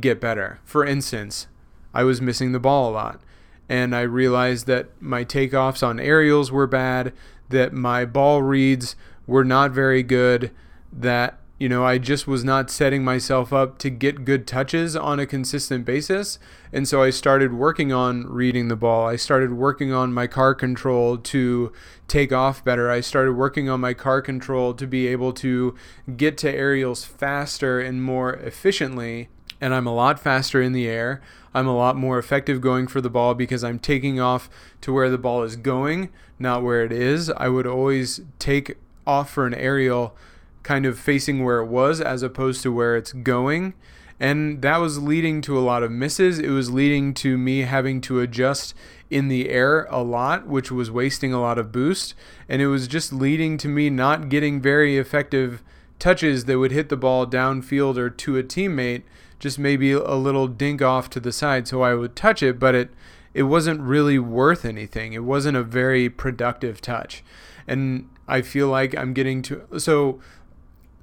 get 0.00 0.20
better. 0.20 0.58
For 0.64 0.84
instance, 0.84 1.46
I 1.94 2.04
was 2.04 2.20
missing 2.20 2.52
the 2.52 2.60
ball 2.60 2.90
a 2.90 2.92
lot 2.92 3.20
and 3.68 3.94
I 3.94 4.02
realized 4.02 4.66
that 4.66 4.90
my 5.00 5.24
takeoffs 5.24 5.86
on 5.86 6.00
aerials 6.00 6.50
were 6.50 6.66
bad, 6.66 7.12
that 7.48 7.72
my 7.72 8.04
ball 8.04 8.42
reads 8.42 8.96
were 9.26 9.44
not 9.44 9.70
very 9.70 10.02
good, 10.02 10.50
that 10.92 11.38
you 11.62 11.68
know, 11.68 11.84
I 11.84 11.98
just 11.98 12.26
was 12.26 12.42
not 12.42 12.72
setting 12.72 13.04
myself 13.04 13.52
up 13.52 13.78
to 13.78 13.88
get 13.88 14.24
good 14.24 14.48
touches 14.48 14.96
on 14.96 15.20
a 15.20 15.26
consistent 15.26 15.84
basis. 15.84 16.40
And 16.72 16.88
so 16.88 17.04
I 17.04 17.10
started 17.10 17.52
working 17.52 17.92
on 17.92 18.26
reading 18.26 18.66
the 18.66 18.74
ball. 18.74 19.06
I 19.06 19.14
started 19.14 19.52
working 19.52 19.92
on 19.92 20.12
my 20.12 20.26
car 20.26 20.56
control 20.56 21.16
to 21.18 21.72
take 22.08 22.32
off 22.32 22.64
better. 22.64 22.90
I 22.90 23.00
started 23.00 23.34
working 23.34 23.68
on 23.68 23.80
my 23.80 23.94
car 23.94 24.20
control 24.20 24.74
to 24.74 24.88
be 24.88 25.06
able 25.06 25.32
to 25.34 25.76
get 26.16 26.36
to 26.38 26.52
aerials 26.52 27.04
faster 27.04 27.78
and 27.80 28.02
more 28.02 28.34
efficiently. 28.34 29.28
And 29.62 29.72
I'm 29.72 29.86
a 29.86 29.94
lot 29.94 30.18
faster 30.18 30.60
in 30.60 30.72
the 30.72 30.88
air. 30.88 31.22
I'm 31.54 31.68
a 31.68 31.76
lot 31.76 31.96
more 31.96 32.18
effective 32.18 32.60
going 32.60 32.88
for 32.88 33.00
the 33.00 33.08
ball 33.08 33.34
because 33.34 33.62
I'm 33.62 33.78
taking 33.78 34.18
off 34.18 34.50
to 34.80 34.92
where 34.92 35.08
the 35.08 35.18
ball 35.18 35.44
is 35.44 35.54
going, 35.54 36.10
not 36.36 36.64
where 36.64 36.84
it 36.84 36.90
is. 36.90 37.30
I 37.30 37.48
would 37.48 37.66
always 37.66 38.20
take 38.40 38.76
off 39.06 39.30
for 39.30 39.46
an 39.46 39.54
aerial 39.54 40.16
kind 40.64 40.84
of 40.84 40.98
facing 40.98 41.44
where 41.44 41.60
it 41.60 41.66
was 41.66 42.00
as 42.00 42.24
opposed 42.24 42.62
to 42.64 42.72
where 42.72 42.96
it's 42.96 43.12
going. 43.12 43.74
And 44.18 44.62
that 44.62 44.78
was 44.78 45.00
leading 45.00 45.40
to 45.42 45.56
a 45.56 45.60
lot 45.60 45.84
of 45.84 45.92
misses. 45.92 46.40
It 46.40 46.50
was 46.50 46.70
leading 46.70 47.14
to 47.14 47.38
me 47.38 47.60
having 47.60 48.00
to 48.02 48.18
adjust 48.18 48.74
in 49.10 49.28
the 49.28 49.48
air 49.48 49.84
a 49.90 50.02
lot, 50.02 50.48
which 50.48 50.72
was 50.72 50.90
wasting 50.90 51.32
a 51.32 51.40
lot 51.40 51.58
of 51.58 51.70
boost. 51.70 52.14
And 52.48 52.60
it 52.60 52.66
was 52.66 52.88
just 52.88 53.12
leading 53.12 53.58
to 53.58 53.68
me 53.68 53.90
not 53.90 54.28
getting 54.28 54.60
very 54.60 54.98
effective 54.98 55.62
touches 56.00 56.46
that 56.46 56.58
would 56.58 56.72
hit 56.72 56.88
the 56.88 56.96
ball 56.96 57.26
downfield 57.26 57.96
or 57.96 58.10
to 58.10 58.36
a 58.36 58.42
teammate, 58.42 59.02
just 59.42 59.58
maybe 59.58 59.90
a 59.90 60.14
little 60.14 60.46
dink 60.46 60.80
off 60.80 61.10
to 61.10 61.18
the 61.18 61.32
side. 61.32 61.66
So 61.66 61.82
I 61.82 61.94
would 61.94 62.14
touch 62.14 62.44
it, 62.44 62.60
but 62.60 62.76
it 62.76 62.90
it 63.34 63.42
wasn't 63.42 63.80
really 63.80 64.18
worth 64.18 64.64
anything. 64.64 65.14
It 65.14 65.24
wasn't 65.24 65.56
a 65.56 65.64
very 65.64 66.08
productive 66.08 66.80
touch. 66.80 67.24
And 67.66 68.08
I 68.28 68.40
feel 68.42 68.68
like 68.68 68.96
I'm 68.96 69.12
getting 69.12 69.42
to 69.42 69.66
so 69.78 70.20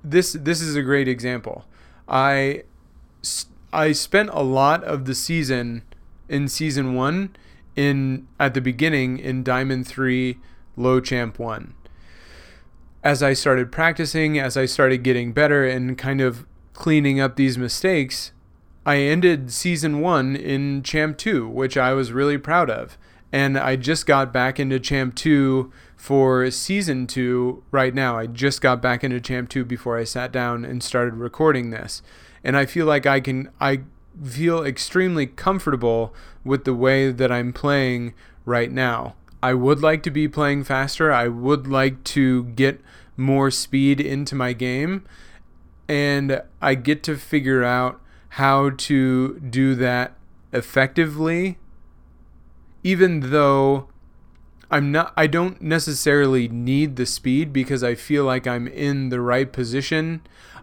this 0.03 0.31
this 0.31 0.61
is 0.61 0.77
a 0.77 0.81
great 0.81 1.09
example. 1.09 1.65
I 2.07 2.63
I 3.73 3.91
spent 3.91 4.29
a 4.31 4.41
lot 4.41 4.85
of 4.85 5.03
the 5.03 5.15
season 5.15 5.83
in 6.29 6.47
season 6.47 6.95
1 6.95 7.35
in 7.75 8.25
at 8.39 8.53
the 8.53 8.61
beginning 8.61 9.19
in 9.19 9.43
Diamond 9.43 9.85
3 9.85 10.37
Low 10.77 11.01
Champ 11.01 11.37
1. 11.37 11.73
As 13.03 13.21
I 13.21 13.33
started 13.33 13.69
practicing, 13.69 14.39
as 14.39 14.55
I 14.55 14.65
started 14.65 15.03
getting 15.03 15.33
better 15.33 15.67
and 15.67 15.97
kind 15.97 16.21
of 16.21 16.45
cleaning 16.79 17.19
up 17.19 17.35
these 17.35 17.57
mistakes, 17.57 18.31
I 18.85 18.97
ended 18.97 19.51
season 19.51 19.99
1 19.99 20.35
in 20.35 20.81
Champ 20.81 21.17
2, 21.17 21.47
which 21.47 21.77
I 21.77 21.93
was 21.93 22.13
really 22.13 22.37
proud 22.39 22.71
of. 22.71 22.97
And 23.31 23.59
I 23.59 23.75
just 23.75 24.07
got 24.07 24.33
back 24.33 24.59
into 24.59 24.79
Champ 24.79 25.13
2 25.13 25.71
for 25.95 26.49
season 26.49 27.05
two 27.05 27.61
right 27.69 27.93
now. 27.93 28.17
I 28.17 28.25
just 28.25 28.61
got 28.61 28.81
back 28.81 29.03
into 29.03 29.19
Champ 29.19 29.49
2 29.49 29.65
before 29.65 29.99
I 29.99 30.05
sat 30.05 30.31
down 30.31 30.65
and 30.65 30.81
started 30.81 31.15
recording 31.15 31.69
this. 31.69 32.01
And 32.43 32.57
I 32.57 32.65
feel 32.65 32.87
like 32.87 33.05
I 33.05 33.19
can 33.19 33.49
I 33.59 33.81
feel 34.23 34.63
extremely 34.63 35.27
comfortable 35.27 36.15
with 36.43 36.63
the 36.63 36.73
way 36.73 37.11
that 37.11 37.31
I'm 37.31 37.53
playing 37.53 38.13
right 38.45 38.71
now. 38.71 39.15
I 39.43 39.53
would 39.53 39.81
like 39.81 40.01
to 40.03 40.11
be 40.11 40.27
playing 40.27 40.63
faster. 40.63 41.11
I 41.11 41.27
would 41.27 41.67
like 41.67 42.03
to 42.05 42.45
get 42.45 42.81
more 43.15 43.51
speed 43.51 43.99
into 43.99 44.33
my 44.33 44.53
game 44.53 45.03
and 45.89 46.41
I 46.61 46.75
get 46.75 47.03
to 47.03 47.17
figure 47.17 47.63
out 47.63 47.99
how 48.33 48.69
to 48.69 49.39
do 49.39 49.75
that 49.75 50.13
effectively 50.53 51.57
even 52.83 53.31
though 53.31 53.87
I'm 54.71 54.91
not 54.91 55.13
I 55.17 55.27
don't 55.27 55.61
necessarily 55.61 56.47
need 56.47 56.95
the 56.95 57.05
speed 57.05 57.51
because 57.51 57.83
I 57.83 57.95
feel 57.95 58.23
like 58.23 58.45
I'm 58.45 58.67
in 58.67 59.09
the 59.09 59.19
right 59.19 59.51
position. 59.51 60.21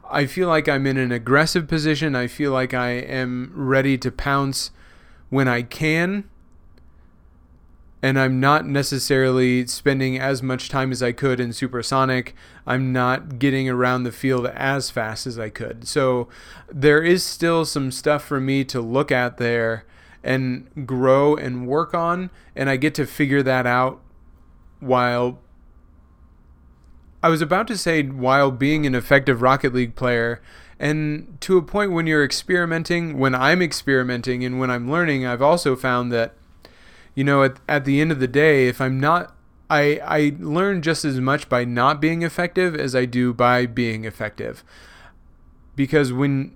I 0.08 0.26
feel 0.26 0.48
like 0.48 0.68
I'm 0.68 0.86
in 0.86 0.96
an 0.96 1.10
aggressive 1.10 1.66
position. 1.66 2.14
I 2.14 2.28
feel 2.28 2.52
like 2.52 2.72
I 2.72 2.90
am 2.90 3.50
ready 3.54 3.98
to 3.98 4.12
pounce 4.12 4.70
when 5.28 5.48
I 5.48 5.62
can. 5.62 6.30
And 8.06 8.20
I'm 8.20 8.38
not 8.38 8.64
necessarily 8.64 9.66
spending 9.66 10.16
as 10.16 10.40
much 10.40 10.68
time 10.68 10.92
as 10.92 11.02
I 11.02 11.10
could 11.10 11.40
in 11.40 11.52
supersonic. 11.52 12.36
I'm 12.64 12.92
not 12.92 13.40
getting 13.40 13.68
around 13.68 14.04
the 14.04 14.12
field 14.12 14.46
as 14.46 14.90
fast 14.90 15.26
as 15.26 15.40
I 15.40 15.48
could. 15.48 15.88
So 15.88 16.28
there 16.72 17.02
is 17.02 17.24
still 17.24 17.64
some 17.64 17.90
stuff 17.90 18.22
for 18.22 18.38
me 18.40 18.62
to 18.66 18.80
look 18.80 19.10
at 19.10 19.38
there 19.38 19.84
and 20.22 20.86
grow 20.86 21.34
and 21.34 21.66
work 21.66 21.94
on. 21.94 22.30
And 22.54 22.70
I 22.70 22.76
get 22.76 22.94
to 22.94 23.06
figure 23.06 23.42
that 23.42 23.66
out 23.66 24.00
while 24.78 25.40
I 27.24 27.28
was 27.28 27.42
about 27.42 27.66
to 27.66 27.76
say 27.76 28.04
while 28.04 28.52
being 28.52 28.86
an 28.86 28.94
effective 28.94 29.42
Rocket 29.42 29.74
League 29.74 29.96
player. 29.96 30.40
And 30.78 31.38
to 31.40 31.58
a 31.58 31.62
point 31.62 31.90
when 31.90 32.06
you're 32.06 32.24
experimenting, 32.24 33.18
when 33.18 33.34
I'm 33.34 33.60
experimenting 33.60 34.44
and 34.44 34.60
when 34.60 34.70
I'm 34.70 34.88
learning, 34.88 35.26
I've 35.26 35.42
also 35.42 35.74
found 35.74 36.12
that, 36.12 36.34
you 37.16 37.24
know, 37.24 37.42
at, 37.42 37.58
at 37.68 37.84
the 37.84 38.00
end 38.00 38.12
of 38.12 38.20
the 38.20 38.28
day, 38.28 38.68
if 38.68 38.80
I'm 38.80 39.00
not, 39.00 39.34
I, 39.68 40.00
I 40.04 40.36
learn 40.38 40.82
just 40.82 41.04
as 41.04 41.18
much 41.18 41.48
by 41.48 41.64
not 41.64 42.00
being 42.00 42.22
effective 42.22 42.76
as 42.76 42.94
I 42.94 43.06
do 43.06 43.34
by 43.34 43.66
being 43.66 44.04
effective. 44.04 44.62
Because 45.74 46.12
when 46.12 46.54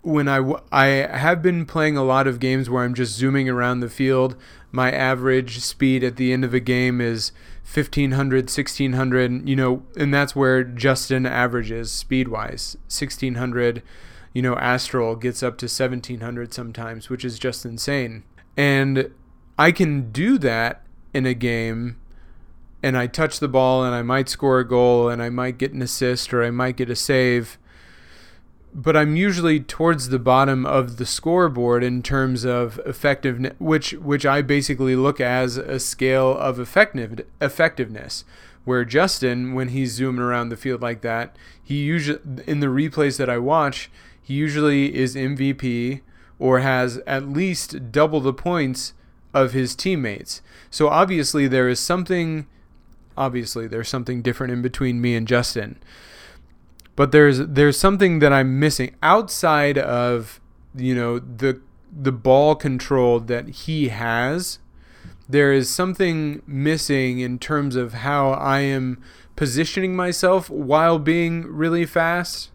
when 0.00 0.26
I, 0.26 0.42
I 0.72 0.86
have 0.86 1.42
been 1.42 1.64
playing 1.64 1.96
a 1.96 2.02
lot 2.02 2.26
of 2.26 2.40
games 2.40 2.68
where 2.68 2.82
I'm 2.82 2.94
just 2.94 3.14
zooming 3.14 3.48
around 3.48 3.78
the 3.78 3.88
field. 3.88 4.34
My 4.72 4.90
average 4.90 5.60
speed 5.60 6.02
at 6.02 6.16
the 6.16 6.32
end 6.32 6.44
of 6.44 6.52
a 6.52 6.58
game 6.58 7.00
is 7.00 7.30
1500, 7.72 8.46
1600, 8.46 9.48
you 9.48 9.54
know, 9.54 9.84
and 9.96 10.12
that's 10.12 10.34
where 10.34 10.64
Justin 10.64 11.24
averages 11.24 11.92
speed 11.92 12.26
wise. 12.26 12.76
1600, 12.88 13.82
you 14.32 14.42
know, 14.42 14.56
Astral 14.56 15.14
gets 15.14 15.40
up 15.40 15.56
to 15.58 15.66
1700 15.66 16.52
sometimes, 16.52 17.08
which 17.08 17.24
is 17.24 17.38
just 17.38 17.64
insane. 17.64 18.24
And 18.56 19.12
I 19.58 19.72
can 19.72 20.10
do 20.12 20.38
that 20.38 20.82
in 21.14 21.26
a 21.26 21.34
game 21.34 21.98
and 22.82 22.96
I 22.96 23.06
touch 23.06 23.38
the 23.38 23.48
ball 23.48 23.84
and 23.84 23.94
I 23.94 24.02
might 24.02 24.28
score 24.28 24.58
a 24.58 24.66
goal 24.66 25.08
and 25.08 25.22
I 25.22 25.28
might 25.28 25.58
get 25.58 25.72
an 25.72 25.82
assist 25.82 26.32
or 26.34 26.42
I 26.42 26.50
might 26.50 26.76
get 26.76 26.90
a 26.90 26.96
save 26.96 27.58
but 28.74 28.96
I'm 28.96 29.16
usually 29.16 29.60
towards 29.60 30.08
the 30.08 30.18
bottom 30.18 30.64
of 30.64 30.96
the 30.96 31.04
scoreboard 31.04 31.84
in 31.84 32.02
terms 32.02 32.44
of 32.44 32.80
effectiveness, 32.86 33.54
which 33.58 33.92
which 33.92 34.24
I 34.24 34.40
basically 34.42 34.96
look 34.96 35.20
as 35.20 35.56
a 35.56 35.78
scale 35.78 36.36
of 36.36 36.58
effective 36.58 37.20
effectiveness. 37.40 38.24
Where 38.64 38.84
Justin, 38.84 39.54
when 39.54 39.68
he's 39.68 39.92
zooming 39.92 40.22
around 40.22 40.48
the 40.48 40.56
field 40.56 40.82
like 40.82 41.00
that, 41.02 41.36
he 41.62 41.82
usually 41.82 42.20
in 42.46 42.60
the 42.60 42.68
replays 42.68 43.18
that 43.18 43.28
I 43.28 43.38
watch, 43.38 43.90
he 44.22 44.34
usually 44.34 44.94
is 44.94 45.16
MVP 45.16 46.00
or 46.38 46.60
has 46.60 46.98
at 47.06 47.28
least 47.28 47.92
double 47.92 48.20
the 48.20 48.32
points 48.32 48.94
of 49.34 49.52
his 49.52 49.74
teammates. 49.74 50.42
So 50.70 50.88
obviously 50.88 51.48
there 51.48 51.68
is 51.68 51.80
something 51.80 52.46
obviously 53.16 53.66
there's 53.66 53.88
something 53.88 54.22
different 54.22 54.52
in 54.52 54.62
between 54.62 55.00
me 55.00 55.14
and 55.14 55.28
Justin 55.28 55.78
but 56.96 57.12
there's 57.12 57.38
there's 57.38 57.78
something 57.78 58.18
that 58.18 58.32
I'm 58.32 58.58
missing 58.58 58.94
outside 59.02 59.78
of 59.78 60.40
you 60.74 60.94
know 60.94 61.18
the 61.18 61.60
the 61.94 62.12
ball 62.12 62.54
control 62.54 63.20
that 63.20 63.48
he 63.48 63.88
has. 63.88 64.58
there 65.28 65.52
is 65.52 65.70
something 65.70 66.42
missing 66.46 67.20
in 67.20 67.38
terms 67.38 67.76
of 67.76 67.94
how 67.94 68.32
I 68.32 68.60
am 68.60 69.02
positioning 69.36 69.96
myself 69.96 70.50
while 70.50 70.98
being 70.98 71.46
really 71.46 71.86
fast 71.86 72.50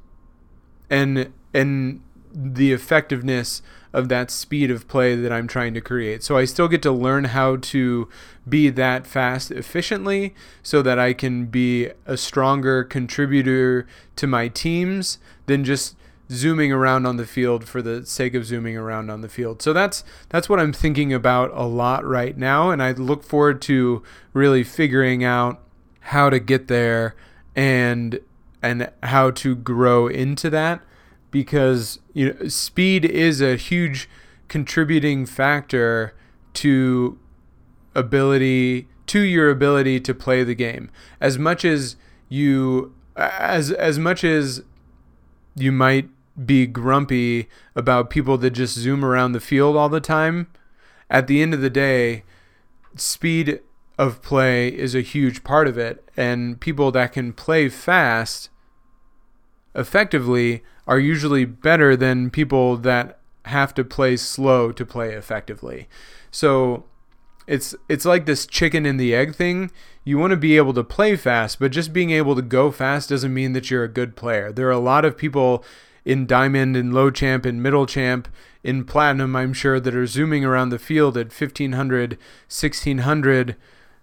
and 0.89 1.31
and 1.53 2.01
the 2.33 2.71
effectiveness 2.71 3.61
of 3.93 4.09
that 4.09 4.31
speed 4.31 4.71
of 4.71 4.87
play 4.87 5.15
that 5.15 5.31
I'm 5.31 5.47
trying 5.47 5.73
to 5.73 5.81
create. 5.81 6.23
So 6.23 6.37
I 6.37 6.45
still 6.45 6.67
get 6.67 6.81
to 6.83 6.91
learn 6.91 7.25
how 7.25 7.57
to 7.57 8.09
be 8.47 8.69
that 8.69 9.07
fast 9.07 9.51
efficiently 9.51 10.35
so 10.63 10.81
that 10.81 10.99
I 10.99 11.13
can 11.13 11.45
be 11.45 11.89
a 12.05 12.17
stronger 12.17 12.83
contributor 12.83 13.87
to 14.17 14.27
my 14.27 14.47
teams 14.47 15.19
than 15.45 15.63
just 15.63 15.95
zooming 16.29 16.71
around 16.71 17.05
on 17.05 17.17
the 17.17 17.25
field 17.25 17.67
for 17.67 17.81
the 17.81 18.05
sake 18.05 18.33
of 18.33 18.45
zooming 18.45 18.77
around 18.77 19.09
on 19.09 19.21
the 19.21 19.29
field. 19.29 19.61
So 19.61 19.73
that's 19.73 20.03
that's 20.29 20.49
what 20.49 20.59
I'm 20.59 20.73
thinking 20.73 21.13
about 21.13 21.51
a 21.53 21.65
lot 21.65 22.05
right 22.05 22.37
now 22.37 22.69
and 22.69 22.83
I 22.83 22.91
look 22.91 23.23
forward 23.23 23.61
to 23.63 24.03
really 24.33 24.63
figuring 24.63 25.23
out 25.23 25.61
how 26.01 26.29
to 26.29 26.39
get 26.39 26.67
there 26.67 27.15
and 27.55 28.19
and 28.61 28.89
how 29.03 29.31
to 29.31 29.55
grow 29.55 30.07
into 30.07 30.49
that 30.49 30.81
because 31.31 31.99
you 32.13 32.33
know 32.33 32.47
speed 32.47 33.05
is 33.05 33.41
a 33.41 33.55
huge 33.55 34.09
contributing 34.47 35.25
factor 35.25 36.13
to 36.53 37.19
ability 37.95 38.87
to 39.07 39.21
your 39.21 39.49
ability 39.49 39.99
to 39.99 40.13
play 40.13 40.43
the 40.43 40.55
game. 40.55 40.89
As 41.19 41.37
much 41.37 41.65
as 41.65 41.95
you 42.29 42.93
as 43.15 43.71
as 43.71 43.97
much 43.97 44.23
as 44.23 44.63
you 45.55 45.71
might 45.71 46.09
be 46.45 46.67
grumpy 46.67 47.49
about 47.75 48.09
people 48.09 48.37
that 48.37 48.51
just 48.51 48.75
zoom 48.75 49.03
around 49.03 49.31
the 49.31 49.39
field 49.39 49.75
all 49.75 49.89
the 49.89 49.99
time 49.99 50.47
at 51.09 51.25
the 51.25 51.41
end 51.41 51.53
of 51.53 51.61
the 51.61 51.69
day 51.69 52.23
speed 52.95 53.59
of 53.97 54.21
play 54.21 54.67
is 54.67 54.93
a 54.93 55.01
huge 55.01 55.43
part 55.43 55.67
of 55.67 55.77
it. 55.77 56.07
And 56.15 56.59
people 56.59 56.91
that 56.91 57.13
can 57.13 57.33
play 57.33 57.69
fast 57.69 58.49
effectively 59.75 60.63
are 60.87 60.99
usually 60.99 61.45
better 61.45 61.95
than 61.95 62.29
people 62.29 62.77
that 62.77 63.19
have 63.45 63.73
to 63.73 63.83
play 63.83 64.17
slow 64.17 64.71
to 64.71 64.85
play 64.85 65.13
effectively. 65.13 65.87
So 66.31 66.85
it's 67.47 67.75
it's 67.87 68.05
like 68.05 68.25
this 68.25 68.45
chicken 68.45 68.85
and 68.85 68.99
the 68.99 69.15
egg 69.15 69.35
thing. 69.35 69.71
You 70.03 70.17
want 70.17 70.31
to 70.31 70.37
be 70.37 70.57
able 70.57 70.73
to 70.73 70.83
play 70.83 71.15
fast, 71.15 71.59
but 71.59 71.71
just 71.71 71.93
being 71.93 72.11
able 72.11 72.35
to 72.35 72.41
go 72.41 72.71
fast 72.71 73.09
doesn't 73.09 73.33
mean 73.33 73.53
that 73.53 73.69
you're 73.69 73.83
a 73.83 73.89
good 73.89 74.15
player. 74.15 74.51
There 74.51 74.67
are 74.67 74.71
a 74.71 74.79
lot 74.79 75.05
of 75.05 75.17
people 75.17 75.63
in 76.05 76.25
diamond 76.25 76.77
and 76.77 76.93
low 76.93 77.09
champ 77.09 77.45
and 77.45 77.61
middle 77.61 77.85
champ 77.85 78.29
in 78.63 78.83
platinum, 78.83 79.35
I'm 79.35 79.53
sure 79.53 79.79
that 79.79 79.95
are 79.95 80.05
zooming 80.05 80.43
around 80.43 80.69
the 80.69 80.79
field 80.79 81.17
at 81.17 81.27
1500, 81.27 82.11
1600, 82.11 83.55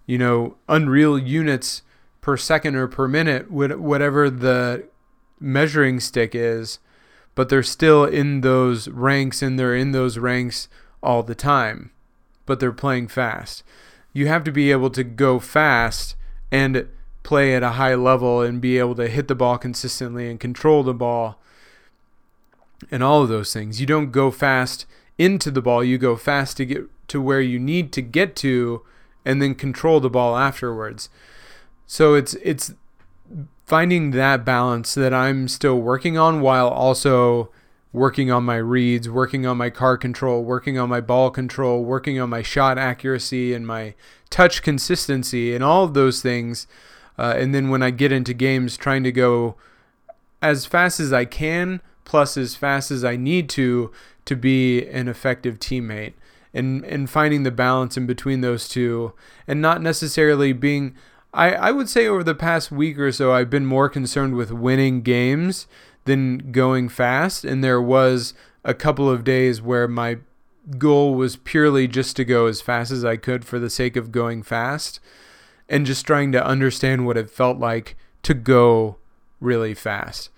you 0.05 0.17
know, 0.17 0.57
unreal 0.67 1.19
units 1.19 1.81
per 2.21 2.37
second 2.37 2.75
or 2.75 2.87
per 2.87 3.07
minute, 3.07 3.51
whatever 3.51 4.29
the 4.29 4.87
measuring 5.39 5.99
stick 5.99 6.33
is, 6.33 6.79
but 7.35 7.49
they're 7.49 7.63
still 7.63 8.05
in 8.05 8.41
those 8.41 8.87
ranks 8.87 9.41
and 9.41 9.59
they're 9.59 9.75
in 9.75 9.91
those 9.91 10.17
ranks 10.17 10.67
all 11.03 11.23
the 11.23 11.35
time, 11.35 11.91
but 12.45 12.59
they're 12.59 12.71
playing 12.71 13.07
fast. 13.07 13.63
You 14.13 14.27
have 14.27 14.43
to 14.45 14.51
be 14.51 14.71
able 14.71 14.89
to 14.91 15.03
go 15.03 15.39
fast 15.39 16.15
and 16.51 16.87
play 17.23 17.55
at 17.55 17.63
a 17.63 17.71
high 17.71 17.95
level 17.95 18.41
and 18.41 18.61
be 18.61 18.77
able 18.77 18.95
to 18.95 19.09
hit 19.09 19.27
the 19.27 19.35
ball 19.35 19.57
consistently 19.57 20.29
and 20.29 20.39
control 20.39 20.83
the 20.83 20.93
ball 20.93 21.39
and 22.91 23.03
all 23.03 23.23
of 23.23 23.29
those 23.29 23.51
things. 23.51 23.81
You 23.81 23.87
don't 23.87 24.11
go 24.11 24.31
fast 24.31 24.85
into 25.17 25.51
the 25.51 25.61
ball, 25.61 25.83
you 25.83 25.97
go 25.97 26.15
fast 26.15 26.57
to 26.57 26.65
get 26.65 26.83
to 27.07 27.21
where 27.21 27.41
you 27.41 27.59
need 27.59 27.91
to 27.93 28.01
get 28.01 28.35
to 28.37 28.81
and 29.23 29.41
then 29.41 29.55
control 29.55 29.99
the 29.99 30.09
ball 30.09 30.37
afterwards. 30.37 31.09
So 31.87 32.13
it's 32.13 32.35
it's 32.35 32.73
finding 33.65 34.11
that 34.11 34.45
balance 34.45 34.93
that 34.93 35.13
I'm 35.13 35.47
still 35.47 35.79
working 35.79 36.17
on 36.17 36.41
while 36.41 36.67
also 36.67 37.49
working 37.91 38.29
on 38.29 38.43
my 38.43 38.57
reads, 38.57 39.09
working 39.09 39.45
on 39.45 39.57
my 39.57 39.69
car 39.69 39.97
control, 39.97 40.43
working 40.43 40.77
on 40.77 40.89
my 40.89 41.01
ball 41.01 41.31
control, 41.31 41.83
working 41.83 42.19
on 42.19 42.29
my 42.29 42.41
shot 42.41 42.77
accuracy 42.77 43.53
and 43.53 43.65
my 43.65 43.95
touch 44.29 44.61
consistency 44.61 45.55
and 45.55 45.63
all 45.63 45.85
of 45.85 45.93
those 45.93 46.21
things. 46.21 46.67
Uh, 47.17 47.33
and 47.37 47.55
then 47.55 47.69
when 47.69 47.81
I 47.81 47.91
get 47.91 48.11
into 48.11 48.33
games, 48.33 48.75
trying 48.75 49.03
to 49.03 49.11
go 49.11 49.55
as 50.41 50.65
fast 50.65 50.99
as 50.99 51.13
I 51.13 51.23
can, 51.25 51.81
plus 52.03 52.35
as 52.35 52.55
fast 52.55 52.91
as 52.91 53.05
I 53.05 53.15
need 53.15 53.49
to, 53.49 53.91
to 54.25 54.35
be 54.35 54.85
an 54.87 55.07
effective 55.07 55.59
teammate. 55.59 56.13
And, 56.53 56.85
and 56.85 57.09
finding 57.09 57.43
the 57.43 57.51
balance 57.51 57.97
in 57.97 58.05
between 58.05 58.39
those 58.39 58.69
two, 58.69 59.11
and 59.45 59.61
not 59.61 59.81
necessarily 59.81 60.53
being 60.53 60.95
I, 61.35 61.51
I 61.51 61.71
would 61.71 61.89
say 61.89 62.07
over 62.07 62.23
the 62.23 62.33
past 62.33 62.71
week 62.71 62.97
or 62.97 63.11
so, 63.11 63.33
I've 63.33 63.49
been 63.49 63.65
more 63.65 63.89
concerned 63.89 64.35
with 64.35 64.51
winning 64.51 65.01
games 65.01 65.67
than 66.05 66.51
going 66.51 66.87
fast. 66.87 67.43
And 67.43 67.63
there 67.63 67.81
was 67.81 68.33
a 68.63 68.73
couple 68.73 69.09
of 69.09 69.25
days 69.25 69.61
where 69.61 69.87
my 69.87 70.19
goal 70.77 71.13
was 71.13 71.35
purely 71.35 71.87
just 71.87 72.15
to 72.15 72.25
go 72.25 72.47
as 72.47 72.61
fast 72.61 72.89
as 72.89 73.03
I 73.03 73.17
could 73.17 73.43
for 73.45 73.59
the 73.59 73.69
sake 73.69 73.97
of 73.97 74.11
going 74.11 74.43
fast 74.43 74.99
and 75.67 75.85
just 75.85 76.07
trying 76.07 76.31
to 76.31 76.43
understand 76.43 77.05
what 77.05 77.17
it 77.17 77.29
felt 77.29 77.59
like 77.59 77.97
to 78.23 78.33
go 78.33 78.95
really 79.39 79.73
fast. 79.73 80.29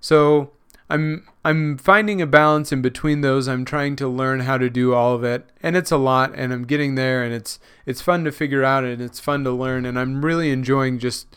So 0.00 0.52
I'm 0.88 1.28
I'm 1.46 1.78
finding 1.78 2.20
a 2.20 2.26
balance 2.26 2.72
in 2.72 2.82
between 2.82 3.20
those. 3.20 3.46
I'm 3.46 3.64
trying 3.64 3.94
to 3.96 4.08
learn 4.08 4.40
how 4.40 4.58
to 4.58 4.68
do 4.68 4.94
all 4.94 5.14
of 5.14 5.22
it, 5.22 5.48
and 5.62 5.76
it's 5.76 5.92
a 5.92 5.96
lot, 5.96 6.32
and 6.34 6.52
I'm 6.52 6.64
getting 6.64 6.96
there, 6.96 7.22
and 7.22 7.32
it's 7.32 7.60
it's 7.86 8.00
fun 8.00 8.24
to 8.24 8.32
figure 8.32 8.64
out, 8.64 8.82
and 8.82 9.00
it's 9.00 9.20
fun 9.20 9.44
to 9.44 9.52
learn, 9.52 9.86
and 9.86 9.96
I'm 9.96 10.24
really 10.24 10.50
enjoying 10.50 10.98
just 10.98 11.28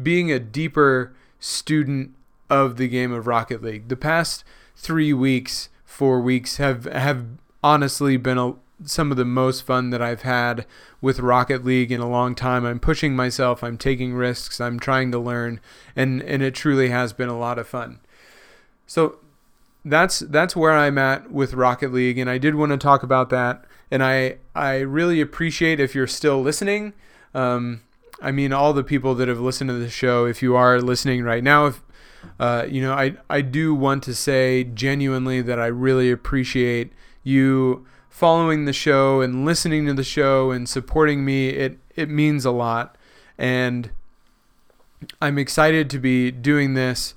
being 0.00 0.30
a 0.30 0.38
deeper 0.38 1.12
student 1.40 2.14
of 2.48 2.76
the 2.76 2.86
game 2.86 3.10
of 3.10 3.26
Rocket 3.26 3.60
League. 3.60 3.88
The 3.88 3.96
past 3.96 4.44
three 4.76 5.12
weeks, 5.12 5.68
four 5.84 6.20
weeks 6.20 6.58
have 6.58 6.84
have 6.84 7.26
honestly 7.60 8.16
been 8.16 8.38
a, 8.38 8.54
some 8.84 9.10
of 9.10 9.16
the 9.16 9.24
most 9.24 9.62
fun 9.62 9.90
that 9.90 10.00
I've 10.00 10.22
had 10.22 10.64
with 11.00 11.18
Rocket 11.18 11.64
League 11.64 11.90
in 11.90 12.00
a 12.00 12.08
long 12.08 12.36
time. 12.36 12.64
I'm 12.64 12.78
pushing 12.78 13.16
myself, 13.16 13.64
I'm 13.64 13.78
taking 13.78 14.14
risks, 14.14 14.60
I'm 14.60 14.78
trying 14.78 15.10
to 15.10 15.18
learn, 15.18 15.58
and 15.96 16.22
and 16.22 16.40
it 16.40 16.54
truly 16.54 16.90
has 16.90 17.12
been 17.12 17.28
a 17.28 17.36
lot 17.36 17.58
of 17.58 17.66
fun. 17.66 17.98
So 18.86 19.18
that's 19.86 20.18
that's 20.18 20.56
where 20.56 20.72
I'm 20.72 20.98
at 20.98 21.30
with 21.30 21.54
Rocket 21.54 21.92
League, 21.92 22.18
and 22.18 22.28
I 22.28 22.38
did 22.38 22.56
want 22.56 22.72
to 22.72 22.78
talk 22.78 23.02
about 23.02 23.30
that. 23.30 23.64
And 23.90 24.02
I 24.02 24.38
I 24.54 24.80
really 24.80 25.20
appreciate 25.20 25.78
if 25.78 25.94
you're 25.94 26.08
still 26.08 26.42
listening. 26.42 26.92
Um, 27.34 27.82
I 28.20 28.32
mean, 28.32 28.52
all 28.52 28.72
the 28.72 28.82
people 28.82 29.14
that 29.14 29.28
have 29.28 29.38
listened 29.38 29.70
to 29.70 29.74
the 29.74 29.88
show. 29.88 30.26
If 30.26 30.42
you 30.42 30.56
are 30.56 30.80
listening 30.80 31.22
right 31.22 31.44
now, 31.44 31.66
if 31.66 31.82
uh, 32.40 32.66
you 32.68 32.82
know, 32.82 32.92
I 32.94 33.14
I 33.30 33.42
do 33.42 33.74
want 33.74 34.02
to 34.04 34.14
say 34.14 34.64
genuinely 34.64 35.40
that 35.42 35.60
I 35.60 35.66
really 35.66 36.10
appreciate 36.10 36.92
you 37.22 37.86
following 38.10 38.64
the 38.64 38.72
show 38.72 39.20
and 39.20 39.44
listening 39.44 39.86
to 39.86 39.94
the 39.94 40.02
show 40.02 40.50
and 40.50 40.68
supporting 40.68 41.24
me. 41.24 41.50
It 41.50 41.78
it 41.94 42.10
means 42.10 42.44
a 42.44 42.50
lot, 42.50 42.98
and 43.38 43.90
I'm 45.22 45.38
excited 45.38 45.88
to 45.90 46.00
be 46.00 46.32
doing 46.32 46.74
this 46.74 47.14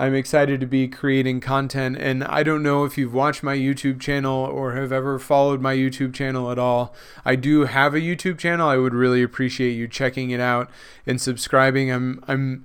I'm 0.00 0.14
excited 0.14 0.60
to 0.60 0.66
be 0.66 0.88
creating 0.88 1.40
content. 1.40 1.98
And 1.98 2.24
I 2.24 2.42
don't 2.42 2.62
know 2.62 2.84
if 2.84 2.96
you've 2.96 3.12
watched 3.12 3.42
my 3.42 3.54
YouTube 3.54 4.00
channel 4.00 4.46
or 4.46 4.72
have 4.72 4.92
ever 4.92 5.18
followed 5.18 5.60
my 5.60 5.74
YouTube 5.76 6.14
channel 6.14 6.50
at 6.50 6.58
all. 6.58 6.94
I 7.22 7.36
do 7.36 7.66
have 7.66 7.92
a 7.92 8.00
YouTube 8.00 8.38
channel. 8.38 8.66
I 8.66 8.78
would 8.78 8.94
really 8.94 9.22
appreciate 9.22 9.72
you 9.72 9.86
checking 9.86 10.30
it 10.30 10.40
out 10.40 10.70
and 11.06 11.20
subscribing. 11.20 11.92
I'm 11.92 12.24
I'm 12.26 12.64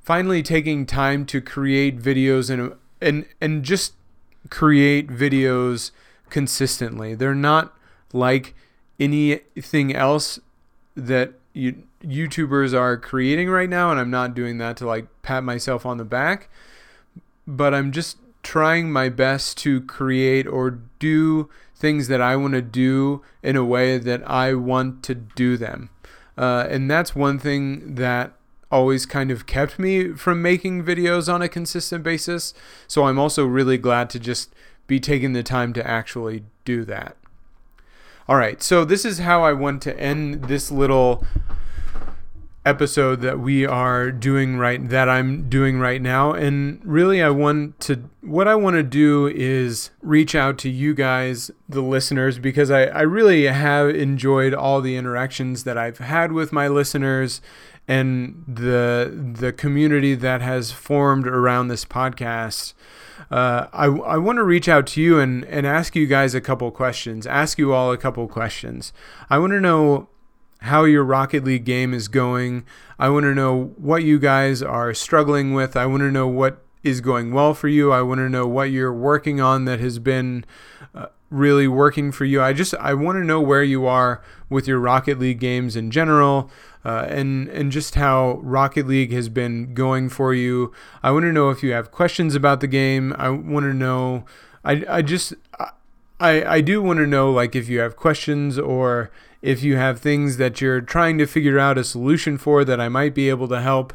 finally 0.00 0.40
taking 0.40 0.86
time 0.86 1.26
to 1.26 1.40
create 1.40 1.98
videos 1.98 2.48
and 2.48 2.74
and 3.00 3.26
and 3.40 3.64
just 3.64 3.94
create 4.48 5.08
videos 5.08 5.90
consistently. 6.30 7.16
They're 7.16 7.34
not 7.34 7.76
like 8.12 8.54
anything 9.00 9.92
else 9.92 10.38
that 10.94 11.32
you 11.54 11.82
YouTubers 12.04 12.72
are 12.72 12.96
creating 12.96 13.50
right 13.50 13.68
now, 13.68 13.90
and 13.90 13.98
I'm 13.98 14.10
not 14.10 14.34
doing 14.34 14.58
that 14.58 14.76
to 14.76 14.86
like 14.86 15.08
pat 15.22 15.42
myself 15.42 15.84
on 15.84 15.98
the 15.98 16.04
back, 16.04 16.48
but 17.48 17.72
I'm 17.72 17.92
just 17.92 18.18
trying 18.42 18.92
my 18.92 19.08
best 19.08 19.56
to 19.58 19.80
create 19.80 20.46
or 20.46 20.78
do 20.98 21.48
things 21.74 22.08
that 22.08 22.20
I 22.20 22.36
want 22.36 22.52
to 22.54 22.62
do 22.62 23.22
in 23.42 23.56
a 23.56 23.64
way 23.64 23.96
that 23.96 24.28
I 24.28 24.52
want 24.52 25.02
to 25.04 25.14
do 25.14 25.56
them. 25.56 25.88
Uh, 26.36 26.66
and 26.68 26.90
that's 26.90 27.16
one 27.16 27.38
thing 27.38 27.94
that 27.94 28.32
always 28.70 29.06
kind 29.06 29.30
of 29.30 29.46
kept 29.46 29.78
me 29.78 30.12
from 30.12 30.42
making 30.42 30.84
videos 30.84 31.32
on 31.32 31.40
a 31.40 31.48
consistent 31.48 32.04
basis. 32.04 32.52
So 32.86 33.04
I'm 33.04 33.18
also 33.18 33.46
really 33.46 33.78
glad 33.78 34.10
to 34.10 34.20
just 34.20 34.54
be 34.86 35.00
taking 35.00 35.32
the 35.32 35.42
time 35.42 35.72
to 35.72 35.86
actually 35.86 36.44
do 36.66 36.84
that. 36.84 37.16
All 38.28 38.36
right, 38.36 38.62
so 38.62 38.84
this 38.84 39.06
is 39.06 39.20
how 39.20 39.42
I 39.42 39.54
want 39.54 39.80
to 39.82 39.98
end 39.98 40.44
this 40.44 40.70
little 40.70 41.24
episode 42.68 43.22
that 43.22 43.40
we 43.40 43.64
are 43.66 44.10
doing 44.10 44.58
right 44.58 44.88
that 44.90 45.08
I'm 45.08 45.48
doing 45.48 45.80
right 45.80 46.02
now 46.02 46.32
and 46.32 46.80
really 46.84 47.22
I 47.22 47.30
want 47.30 47.80
to 47.80 48.10
what 48.20 48.46
I 48.46 48.54
want 48.54 48.76
to 48.76 48.82
do 48.82 49.26
is 49.26 49.90
reach 50.02 50.34
out 50.34 50.58
to 50.58 50.68
you 50.68 50.92
guys 50.92 51.50
the 51.66 51.80
listeners 51.80 52.38
because 52.38 52.70
I, 52.70 52.84
I 52.84 53.00
really 53.00 53.44
have 53.46 53.88
enjoyed 53.88 54.52
all 54.52 54.82
the 54.82 54.96
interactions 54.96 55.64
that 55.64 55.78
I've 55.78 55.98
had 55.98 56.32
with 56.32 56.52
my 56.52 56.68
listeners 56.68 57.40
and 57.88 58.44
the 58.46 59.34
the 59.40 59.52
community 59.52 60.14
that 60.14 60.42
has 60.42 60.70
formed 60.70 61.26
around 61.26 61.68
this 61.68 61.86
podcast 61.86 62.74
uh, 63.30 63.66
I, 63.72 63.86
I 63.86 64.16
want 64.16 64.36
to 64.36 64.44
reach 64.44 64.68
out 64.68 64.86
to 64.88 65.02
you 65.02 65.18
and, 65.18 65.44
and 65.46 65.66
ask 65.66 65.96
you 65.96 66.06
guys 66.06 66.34
a 66.34 66.40
couple 66.40 66.70
questions, 66.70 67.26
ask 67.26 67.58
you 67.58 67.74
all 67.74 67.92
a 67.92 67.98
couple 67.98 68.26
questions. 68.28 68.92
I 69.28 69.38
want 69.38 69.52
to 69.52 69.60
know 69.60 70.08
how 70.58 70.84
your 70.84 71.04
Rocket 71.04 71.44
League 71.44 71.64
game 71.64 71.94
is 71.94 72.08
going. 72.08 72.64
I 72.98 73.08
want 73.10 73.24
to 73.24 73.34
know 73.34 73.72
what 73.76 74.02
you 74.02 74.18
guys 74.18 74.62
are 74.62 74.92
struggling 74.94 75.54
with. 75.54 75.76
I 75.76 75.86
want 75.86 76.00
to 76.00 76.10
know 76.10 76.26
what 76.26 76.64
is 76.82 77.00
going 77.00 77.32
well 77.32 77.54
for 77.54 77.68
you. 77.68 77.92
I 77.92 78.02
want 78.02 78.18
to 78.18 78.28
know 78.28 78.46
what 78.46 78.70
you're 78.70 78.92
working 78.92 79.40
on 79.40 79.64
that 79.66 79.80
has 79.80 79.98
been 79.98 80.44
uh, 80.94 81.06
really 81.30 81.68
working 81.68 82.12
for 82.12 82.24
you. 82.24 82.42
I 82.42 82.52
just 82.52 82.74
I 82.74 82.94
want 82.94 83.16
to 83.16 83.24
know 83.24 83.40
where 83.40 83.62
you 83.62 83.86
are 83.86 84.22
with 84.48 84.66
your 84.66 84.78
Rocket 84.78 85.18
League 85.18 85.40
games 85.40 85.76
in 85.76 85.90
general. 85.90 86.50
Uh, 86.84 87.04
and 87.08 87.48
and 87.48 87.72
just 87.72 87.96
how 87.96 88.38
Rocket 88.42 88.86
League 88.86 89.12
has 89.12 89.28
been 89.28 89.74
going 89.74 90.08
for 90.08 90.32
you. 90.32 90.72
I 91.02 91.10
want 91.10 91.24
to 91.24 91.32
know 91.32 91.50
if 91.50 91.62
you 91.62 91.72
have 91.72 91.90
questions 91.90 92.34
about 92.34 92.60
the 92.60 92.68
game. 92.68 93.14
I 93.18 93.30
want 93.30 93.64
to 93.64 93.74
know. 93.74 94.24
I 94.64 94.84
I 94.88 95.02
just 95.02 95.34
I 95.58 96.44
I 96.44 96.60
do 96.60 96.80
want 96.80 96.98
to 96.98 97.06
know 97.06 97.30
like 97.30 97.56
if 97.56 97.68
you 97.68 97.80
have 97.80 97.96
questions 97.96 98.58
or 98.58 99.10
if 99.40 99.62
you 99.62 99.76
have 99.76 100.00
things 100.00 100.36
that 100.36 100.60
you're 100.60 100.80
trying 100.80 101.18
to 101.18 101.26
figure 101.26 101.58
out 101.58 101.78
a 101.78 101.84
solution 101.84 102.38
for 102.38 102.64
that 102.64 102.80
I 102.80 102.88
might 102.88 103.14
be 103.14 103.28
able 103.28 103.48
to 103.48 103.60
help. 103.60 103.92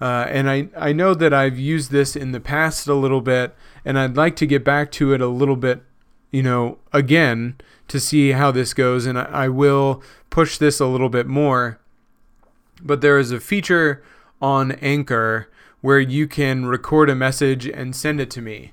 Uh, 0.00 0.26
and 0.28 0.48
I, 0.50 0.68
I 0.76 0.92
know 0.92 1.14
that 1.14 1.32
I've 1.32 1.58
used 1.58 1.90
this 1.90 2.16
in 2.16 2.32
the 2.32 2.40
past 2.40 2.86
a 2.86 2.94
little 2.94 3.20
bit, 3.20 3.54
and 3.84 3.98
I'd 3.98 4.16
like 4.16 4.36
to 4.36 4.46
get 4.46 4.64
back 4.64 4.90
to 4.92 5.12
it 5.12 5.20
a 5.20 5.26
little 5.28 5.56
bit, 5.56 5.82
you 6.30 6.42
know, 6.42 6.78
again 6.92 7.56
to 7.88 8.00
see 8.00 8.32
how 8.32 8.50
this 8.50 8.74
goes. 8.74 9.06
And 9.06 9.18
I, 9.18 9.24
I 9.24 9.48
will 9.48 10.02
push 10.30 10.58
this 10.58 10.80
a 10.80 10.86
little 10.86 11.08
bit 11.08 11.26
more. 11.26 11.78
But 12.82 13.00
there 13.00 13.18
is 13.18 13.32
a 13.32 13.40
feature 13.40 14.02
on 14.40 14.72
Anchor 14.72 15.48
where 15.80 16.00
you 16.00 16.26
can 16.26 16.66
record 16.66 17.08
a 17.08 17.14
message 17.14 17.66
and 17.66 17.94
send 17.94 18.20
it 18.20 18.30
to 18.30 18.42
me. 18.42 18.72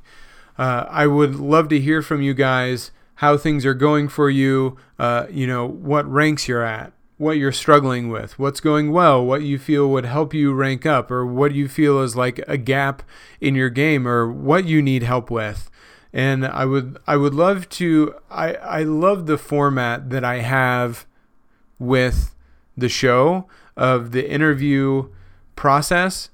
Uh, 0.57 0.85
I 0.89 1.07
would 1.07 1.35
love 1.35 1.67
to 1.69 1.79
hear 1.79 2.01
from 2.01 2.21
you 2.21 2.33
guys 2.33 2.91
how 3.15 3.37
things 3.37 3.65
are 3.65 3.73
going 3.73 4.07
for 4.07 4.29
you, 4.29 4.77
uh, 4.99 5.27
you 5.29 5.47
know, 5.47 5.67
what 5.67 6.09
ranks 6.11 6.47
you're 6.47 6.63
at, 6.63 6.93
what 7.17 7.37
you're 7.37 7.51
struggling 7.51 8.09
with, 8.09 8.37
what's 8.39 8.59
going 8.59 8.91
well, 8.91 9.23
what 9.23 9.43
you 9.43 9.59
feel 9.59 9.89
would 9.89 10.05
help 10.05 10.33
you 10.33 10.53
rank 10.53 10.85
up, 10.85 11.11
or 11.11 11.25
what 11.25 11.53
you 11.53 11.67
feel 11.67 12.01
is 12.01 12.15
like 12.15 12.39
a 12.47 12.57
gap 12.57 13.03
in 13.39 13.55
your 13.55 13.69
game, 13.69 14.07
or 14.07 14.31
what 14.31 14.65
you 14.65 14.81
need 14.81 15.03
help 15.03 15.29
with. 15.29 15.69
And 16.11 16.45
I 16.45 16.65
would 16.65 16.97
I 17.07 17.17
would 17.17 17.33
love 17.33 17.69
to 17.69 18.15
I, 18.29 18.53
I 18.55 18.83
love 18.83 19.25
the 19.25 19.37
format 19.37 20.09
that 20.11 20.23
I 20.23 20.39
have 20.39 21.05
with 21.79 22.35
the 22.77 22.89
show 22.89 23.47
of 23.75 24.11
the 24.11 24.29
interview 24.29 25.09
process. 25.55 26.29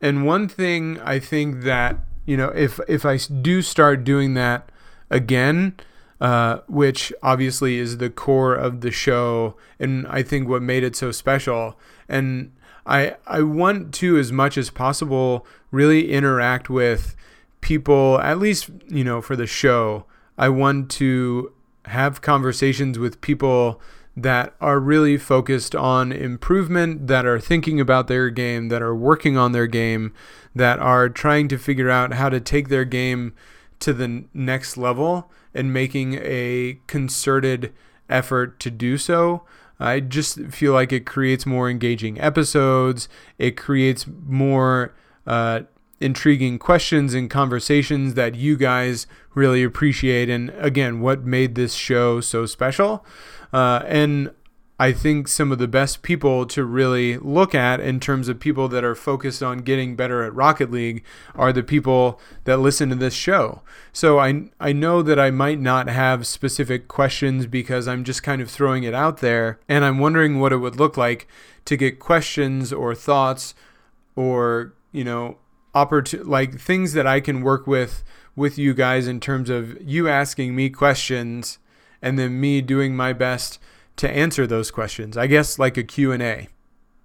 And 0.00 0.26
one 0.26 0.48
thing 0.48 1.00
I 1.00 1.18
think 1.18 1.62
that, 1.62 1.98
you 2.26 2.36
know, 2.36 2.48
if 2.48 2.80
if 2.88 3.06
I 3.06 3.16
do 3.16 3.62
start 3.62 4.04
doing 4.04 4.34
that 4.34 4.70
again, 5.10 5.76
uh, 6.20 6.58
which 6.68 7.12
obviously 7.22 7.78
is 7.78 7.98
the 7.98 8.10
core 8.10 8.54
of 8.54 8.80
the 8.80 8.90
show, 8.90 9.56
and 9.78 10.06
I 10.06 10.22
think 10.22 10.48
what 10.48 10.62
made 10.62 10.84
it 10.84 10.96
so 10.96 11.10
special. 11.10 11.78
And 12.08 12.52
I 12.86 13.16
I 13.26 13.42
want 13.42 13.92
to 13.94 14.18
as 14.18 14.32
much 14.32 14.56
as 14.56 14.70
possible 14.70 15.46
really 15.70 16.12
interact 16.12 16.70
with 16.70 17.16
people, 17.60 18.20
at 18.20 18.38
least 18.38 18.70
you 18.88 19.04
know 19.04 19.20
for 19.20 19.36
the 19.36 19.46
show. 19.46 20.04
I 20.36 20.48
want 20.48 20.90
to 20.92 21.52
have 21.86 22.22
conversations 22.22 22.98
with 22.98 23.20
people 23.20 23.80
that 24.16 24.54
are 24.60 24.78
really 24.78 25.16
focused 25.16 25.74
on 25.74 26.12
improvement, 26.12 27.08
that 27.08 27.26
are 27.26 27.40
thinking 27.40 27.80
about 27.80 28.06
their 28.06 28.30
game, 28.30 28.68
that 28.68 28.82
are 28.82 28.94
working 28.94 29.36
on 29.36 29.52
their 29.52 29.66
game, 29.66 30.12
that 30.54 30.78
are 30.78 31.08
trying 31.08 31.48
to 31.48 31.58
figure 31.58 31.90
out 31.90 32.14
how 32.14 32.28
to 32.28 32.40
take 32.40 32.68
their 32.68 32.84
game 32.84 33.34
to 33.80 33.92
the 33.92 34.24
next 34.32 34.76
level 34.76 35.30
and 35.54 35.72
making 35.72 36.14
a 36.14 36.78
concerted 36.86 37.72
effort 38.08 38.58
to 38.60 38.70
do 38.70 38.98
so. 38.98 39.44
I 39.78 40.00
just 40.00 40.38
feel 40.46 40.72
like 40.72 40.92
it 40.92 41.06
creates 41.06 41.46
more 41.46 41.68
engaging 41.68 42.20
episodes. 42.20 43.08
It 43.38 43.56
creates 43.56 44.06
more 44.26 44.94
uh, 45.26 45.62
intriguing 46.00 46.58
questions 46.58 47.14
and 47.14 47.28
conversations 47.30 48.14
that 48.14 48.34
you 48.34 48.56
guys 48.56 49.06
really 49.34 49.62
appreciate. 49.62 50.28
And 50.28 50.50
again, 50.50 51.00
what 51.00 51.24
made 51.24 51.54
this 51.54 51.74
show 51.74 52.20
so 52.20 52.46
special. 52.46 53.04
Uh, 53.52 53.82
and 53.86 54.30
I 54.78 54.90
think 54.90 55.28
some 55.28 55.52
of 55.52 55.58
the 55.58 55.68
best 55.68 56.02
people 56.02 56.46
to 56.46 56.64
really 56.64 57.16
look 57.18 57.54
at 57.54 57.78
in 57.78 58.00
terms 58.00 58.28
of 58.28 58.40
people 58.40 58.66
that 58.68 58.82
are 58.82 58.96
focused 58.96 59.40
on 59.40 59.58
getting 59.58 59.94
better 59.94 60.24
at 60.24 60.34
Rocket 60.34 60.72
League 60.72 61.04
are 61.36 61.52
the 61.52 61.62
people 61.62 62.20
that 62.42 62.56
listen 62.56 62.88
to 62.88 62.96
this 62.96 63.14
show. 63.14 63.62
So 63.92 64.18
I 64.18 64.46
I 64.58 64.72
know 64.72 65.00
that 65.02 65.18
I 65.18 65.30
might 65.30 65.60
not 65.60 65.88
have 65.88 66.26
specific 66.26 66.88
questions 66.88 67.46
because 67.46 67.86
I'm 67.86 68.02
just 68.02 68.24
kind 68.24 68.42
of 68.42 68.50
throwing 68.50 68.82
it 68.82 68.94
out 68.94 69.18
there 69.18 69.60
and 69.68 69.84
I'm 69.84 69.98
wondering 69.98 70.40
what 70.40 70.52
it 70.52 70.56
would 70.56 70.76
look 70.76 70.96
like 70.96 71.28
to 71.66 71.76
get 71.76 72.00
questions 72.00 72.72
or 72.72 72.96
thoughts 72.96 73.54
or, 74.16 74.74
you 74.90 75.04
know, 75.04 75.38
opportun- 75.72 76.26
like 76.26 76.58
things 76.58 76.94
that 76.94 77.06
I 77.06 77.20
can 77.20 77.42
work 77.42 77.68
with 77.68 78.02
with 78.34 78.58
you 78.58 78.74
guys 78.74 79.06
in 79.06 79.20
terms 79.20 79.50
of 79.50 79.80
you 79.80 80.08
asking 80.08 80.56
me 80.56 80.68
questions 80.68 81.58
and 82.02 82.18
then 82.18 82.40
me 82.40 82.60
doing 82.60 82.96
my 82.96 83.12
best 83.12 83.60
to 83.96 84.10
answer 84.10 84.46
those 84.46 84.70
questions. 84.70 85.16
I 85.16 85.26
guess 85.26 85.58
like 85.58 85.76
a 85.76 85.82
Q&A 85.82 86.48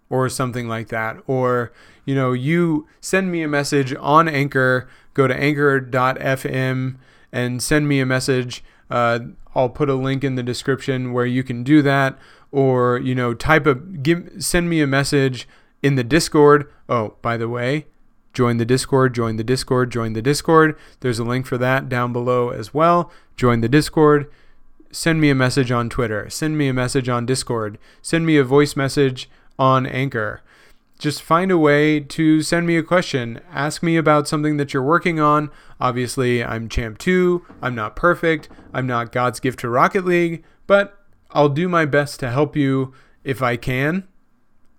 or 0.09 0.29
something 0.29 0.67
like 0.67 0.87
that. 0.89 1.17
Or, 1.27 1.71
you 2.05 2.15
know, 2.15 2.33
you 2.33 2.87
send 2.99 3.31
me 3.31 3.43
a 3.43 3.47
message 3.47 3.93
on 3.99 4.27
Anchor, 4.27 4.89
go 5.13 5.27
to 5.27 5.35
anchor.fm 5.35 6.95
and 7.31 7.61
send 7.61 7.87
me 7.87 7.99
a 7.99 8.05
message. 8.05 8.63
Uh, 8.89 9.19
I'll 9.55 9.69
put 9.69 9.89
a 9.89 9.95
link 9.95 10.23
in 10.23 10.35
the 10.35 10.43
description 10.43 11.13
where 11.13 11.25
you 11.25 11.43
can 11.43 11.63
do 11.63 11.81
that. 11.83 12.17
Or, 12.51 12.97
you 12.97 13.13
know, 13.13 13.35
type 13.35 13.67
a, 13.67 13.75
give, 13.75 14.31
send 14.39 14.69
me 14.69 14.81
a 14.81 14.87
message 14.87 15.47
in 15.83 15.95
the 15.95 16.03
Discord. 16.03 16.71
Oh, 16.87 17.15
by 17.21 17.37
the 17.37 17.47
way, 17.47 17.85
join 18.33 18.57
the 18.57 18.65
Discord, 18.65 19.13
join 19.13 19.35
the 19.35 19.43
Discord, 19.43 19.91
join 19.91 20.13
the 20.13 20.21
Discord. 20.23 20.75
There's 21.01 21.19
a 21.19 21.23
link 21.23 21.45
for 21.45 21.59
that 21.59 21.87
down 21.89 22.11
below 22.11 22.49
as 22.49 22.73
well. 22.73 23.11
Join 23.35 23.61
the 23.61 23.69
Discord 23.69 24.31
send 24.91 25.21
me 25.21 25.29
a 25.29 25.35
message 25.35 25.71
on 25.71 25.89
Twitter, 25.89 26.29
send 26.29 26.57
me 26.57 26.67
a 26.67 26.73
message 26.73 27.09
on 27.09 27.25
Discord, 27.25 27.77
send 28.01 28.25
me 28.25 28.37
a 28.37 28.43
voice 28.43 28.75
message 28.75 29.29
on 29.57 29.85
Anchor. 29.85 30.41
Just 30.97 31.21
find 31.21 31.49
a 31.49 31.57
way 31.57 32.01
to 32.01 32.41
send 32.41 32.67
me 32.67 32.75
a 32.75 32.83
question. 32.83 33.39
Ask 33.53 33.81
me 33.81 33.95
about 33.95 34.27
something 34.27 34.57
that 34.57 34.73
you're 34.73 34.83
working 34.83 35.17
on. 35.17 35.49
Obviously, 35.79 36.43
I'm 36.43 36.67
Champ 36.67 36.97
2. 36.97 37.45
I'm 37.61 37.73
not 37.73 37.95
perfect. 37.95 38.49
I'm 38.73 38.85
not 38.85 39.13
God's 39.13 39.39
gift 39.39 39.59
to 39.59 39.69
Rocket 39.69 40.03
League, 40.03 40.43
but 40.67 40.97
I'll 41.31 41.47
do 41.47 41.69
my 41.69 41.85
best 41.85 42.19
to 42.19 42.29
help 42.29 42.57
you 42.57 42.93
if 43.23 43.41
I 43.41 43.55
can. 43.55 44.09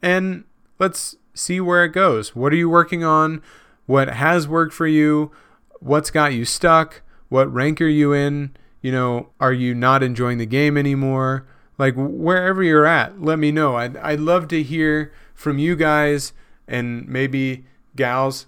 And 0.02 0.44
let's 0.78 1.16
see 1.32 1.58
where 1.58 1.84
it 1.84 1.90
goes. 1.90 2.36
What 2.36 2.52
are 2.52 2.56
you 2.56 2.68
working 2.68 3.02
on? 3.02 3.42
What 3.86 4.10
has 4.10 4.46
worked 4.46 4.74
for 4.74 4.86
you? 4.86 5.30
What's 5.80 6.10
got 6.10 6.34
you 6.34 6.44
stuck? 6.44 7.00
What 7.30 7.52
rank 7.52 7.80
are 7.80 7.86
you 7.86 8.12
in? 8.12 8.54
You 8.82 8.92
know, 8.92 9.28
are 9.40 9.52
you 9.52 9.74
not 9.74 10.02
enjoying 10.02 10.38
the 10.38 10.46
game 10.46 10.76
anymore? 10.76 11.46
Like 11.78 11.94
wherever 11.96 12.62
you're 12.62 12.86
at, 12.86 13.22
let 13.22 13.38
me 13.38 13.50
know. 13.50 13.76
I'd, 13.76 13.96
I'd 13.98 14.20
love 14.20 14.48
to 14.48 14.62
hear 14.62 15.12
from 15.34 15.58
you 15.58 15.76
guys 15.76 16.32
and 16.68 17.08
maybe 17.08 17.64
gals, 17.96 18.46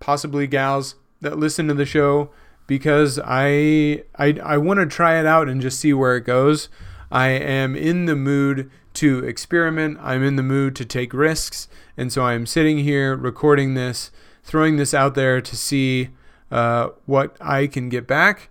possibly 0.00 0.46
gals 0.46 0.96
that 1.20 1.38
listen 1.38 1.68
to 1.68 1.74
the 1.74 1.86
show 1.86 2.30
because 2.66 3.18
I 3.24 4.04
I, 4.16 4.38
I 4.42 4.56
want 4.56 4.80
to 4.80 4.86
try 4.86 5.18
it 5.18 5.26
out 5.26 5.48
and 5.48 5.60
just 5.60 5.80
see 5.80 5.92
where 5.92 6.16
it 6.16 6.22
goes. 6.22 6.68
I 7.10 7.28
am 7.28 7.74
in 7.74 8.06
the 8.06 8.16
mood 8.16 8.70
to 8.94 9.24
experiment. 9.24 9.98
I'm 10.00 10.22
in 10.22 10.36
the 10.36 10.42
mood 10.42 10.76
to 10.76 10.84
take 10.84 11.12
risks, 11.12 11.68
and 11.96 12.12
so 12.12 12.22
I'm 12.22 12.46
sitting 12.46 12.78
here 12.78 13.16
recording 13.16 13.74
this, 13.74 14.10
throwing 14.42 14.76
this 14.76 14.94
out 14.94 15.14
there 15.14 15.40
to 15.40 15.56
see 15.56 16.10
uh, 16.50 16.90
what 17.06 17.36
I 17.40 17.66
can 17.66 17.88
get 17.88 18.06
back 18.06 18.50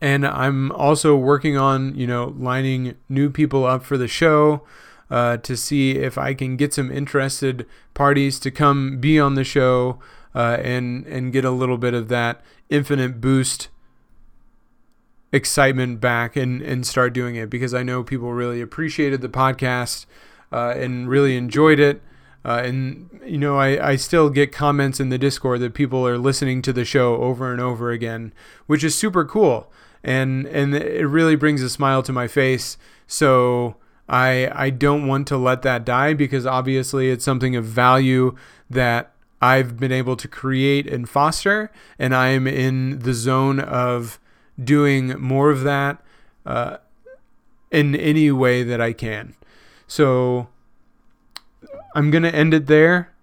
and 0.00 0.26
I'm 0.26 0.72
also 0.72 1.16
working 1.16 1.56
on 1.56 1.94
you 1.94 2.06
know 2.06 2.34
lining 2.38 2.94
new 3.08 3.30
people 3.30 3.64
up 3.64 3.84
for 3.84 3.96
the 3.96 4.08
show 4.08 4.62
uh, 5.10 5.36
to 5.38 5.56
see 5.56 5.92
if 5.92 6.18
I 6.18 6.34
can 6.34 6.56
get 6.56 6.74
some 6.74 6.90
interested 6.90 7.66
parties 7.94 8.38
to 8.40 8.50
come 8.50 8.98
be 8.98 9.18
on 9.18 9.34
the 9.34 9.44
show 9.44 9.98
uh, 10.34 10.58
and 10.62 11.06
and 11.06 11.32
get 11.32 11.44
a 11.44 11.50
little 11.50 11.78
bit 11.78 11.94
of 11.94 12.08
that 12.08 12.42
infinite 12.70 13.20
boost 13.20 13.68
excitement 15.32 16.00
back 16.00 16.36
and 16.36 16.62
and 16.62 16.86
start 16.86 17.12
doing 17.12 17.36
it 17.36 17.50
because 17.50 17.74
I 17.74 17.82
know 17.82 18.02
people 18.02 18.32
really 18.32 18.60
appreciated 18.60 19.20
the 19.20 19.28
podcast. 19.28 20.06
uh, 20.52 20.74
and 20.76 21.08
really 21.08 21.36
enjoyed 21.36 21.78
it. 21.78 22.00
Uh, 22.46 22.62
and 22.64 23.10
you 23.26 23.38
know, 23.38 23.58
I, 23.58 23.90
I 23.90 23.96
still 23.96 24.30
get 24.30 24.52
comments 24.52 25.00
in 25.00 25.08
the 25.08 25.18
Discord 25.18 25.60
that 25.62 25.74
people 25.74 26.06
are 26.06 26.16
listening 26.16 26.62
to 26.62 26.72
the 26.72 26.84
show 26.84 27.16
over 27.16 27.50
and 27.50 27.60
over 27.60 27.90
again, 27.90 28.32
which 28.68 28.84
is 28.84 28.94
super 28.94 29.24
cool, 29.24 29.68
and 30.04 30.46
and 30.46 30.72
it 30.72 31.08
really 31.08 31.34
brings 31.34 31.60
a 31.60 31.68
smile 31.68 32.04
to 32.04 32.12
my 32.12 32.28
face. 32.28 32.78
So 33.08 33.74
I 34.08 34.48
I 34.54 34.70
don't 34.70 35.08
want 35.08 35.26
to 35.26 35.36
let 35.36 35.62
that 35.62 35.84
die 35.84 36.14
because 36.14 36.46
obviously 36.46 37.10
it's 37.10 37.24
something 37.24 37.56
of 37.56 37.64
value 37.64 38.36
that 38.70 39.10
I've 39.42 39.76
been 39.80 39.90
able 39.90 40.14
to 40.14 40.28
create 40.28 40.86
and 40.86 41.08
foster, 41.08 41.72
and 41.98 42.14
I 42.14 42.28
am 42.28 42.46
in 42.46 43.00
the 43.00 43.12
zone 43.12 43.58
of 43.58 44.20
doing 44.62 45.18
more 45.20 45.50
of 45.50 45.64
that 45.64 46.00
uh, 46.46 46.76
in 47.72 47.96
any 47.96 48.30
way 48.30 48.62
that 48.62 48.80
I 48.80 48.92
can. 48.92 49.34
So 49.88 50.46
I'm 51.96 52.10
going 52.10 52.24
to 52.24 52.34
end 52.34 52.52
it 52.52 52.66
there. 52.66 53.14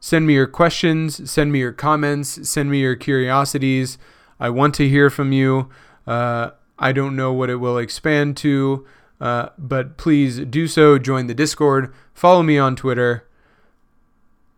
Send 0.00 0.26
me 0.26 0.34
your 0.34 0.48
questions, 0.48 1.30
send 1.30 1.52
me 1.52 1.60
your 1.60 1.72
comments, 1.72 2.50
send 2.50 2.68
me 2.68 2.80
your 2.80 2.96
curiosities. 2.96 3.96
I 4.40 4.50
want 4.50 4.74
to 4.74 4.88
hear 4.88 5.08
from 5.08 5.30
you. 5.30 5.70
Uh, 6.04 6.50
I 6.80 6.90
don't 6.90 7.14
know 7.14 7.32
what 7.32 7.48
it 7.48 7.56
will 7.56 7.78
expand 7.78 8.36
to, 8.38 8.84
uh, 9.20 9.50
but 9.56 9.98
please 9.98 10.40
do 10.40 10.66
so. 10.66 10.98
Join 10.98 11.28
the 11.28 11.34
Discord, 11.34 11.94
follow 12.12 12.42
me 12.42 12.58
on 12.58 12.74
Twitter, 12.74 13.28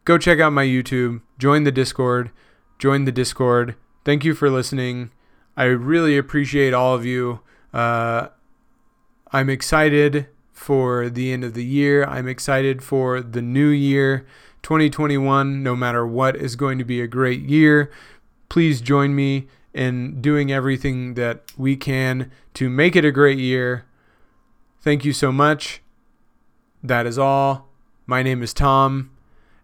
go 0.06 0.16
check 0.16 0.40
out 0.40 0.54
my 0.54 0.64
YouTube, 0.64 1.20
join 1.38 1.64
the 1.64 1.70
Discord, 1.70 2.30
join 2.78 3.04
the 3.04 3.12
Discord. 3.12 3.76
Thank 4.06 4.24
you 4.24 4.34
for 4.34 4.48
listening. 4.48 5.10
I 5.54 5.64
really 5.64 6.16
appreciate 6.16 6.72
all 6.72 6.94
of 6.94 7.04
you. 7.04 7.40
Uh, 7.74 8.28
I'm 9.32 9.50
excited 9.50 10.28
for 10.58 11.08
the 11.08 11.32
end 11.32 11.44
of 11.44 11.54
the 11.54 11.64
year. 11.64 12.04
I'm 12.04 12.28
excited 12.28 12.82
for 12.82 13.20
the 13.20 13.40
new 13.40 13.68
year. 13.68 14.26
2021, 14.62 15.62
no 15.62 15.76
matter 15.76 16.06
what, 16.06 16.36
is 16.36 16.56
going 16.56 16.78
to 16.78 16.84
be 16.84 17.00
a 17.00 17.06
great 17.06 17.42
year. 17.42 17.90
Please 18.48 18.80
join 18.80 19.14
me 19.14 19.46
in 19.72 20.20
doing 20.20 20.50
everything 20.50 21.14
that 21.14 21.42
we 21.56 21.76
can 21.76 22.30
to 22.54 22.68
make 22.68 22.96
it 22.96 23.04
a 23.04 23.12
great 23.12 23.38
year. 23.38 23.84
Thank 24.80 25.04
you 25.04 25.12
so 25.12 25.30
much. 25.30 25.80
That 26.82 27.06
is 27.06 27.18
all. 27.18 27.68
My 28.06 28.22
name 28.22 28.42
is 28.42 28.52
Tom, 28.52 29.10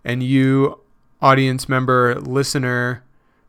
and 0.04 0.22
you, 0.22 0.80
audience 1.20 1.68
member, 1.68 2.14
listener, 2.20 3.02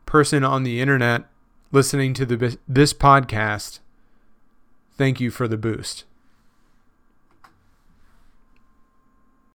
person 0.04 0.42
on 0.42 0.62
the 0.62 0.80
internet 0.80 1.26
listening 1.72 2.14
to 2.14 2.24
the, 2.24 2.58
this 2.66 2.92
podcast, 2.92 3.80
thank 4.96 5.20
you 5.20 5.30
for 5.30 5.46
the 5.46 5.56
boost. 5.56 6.04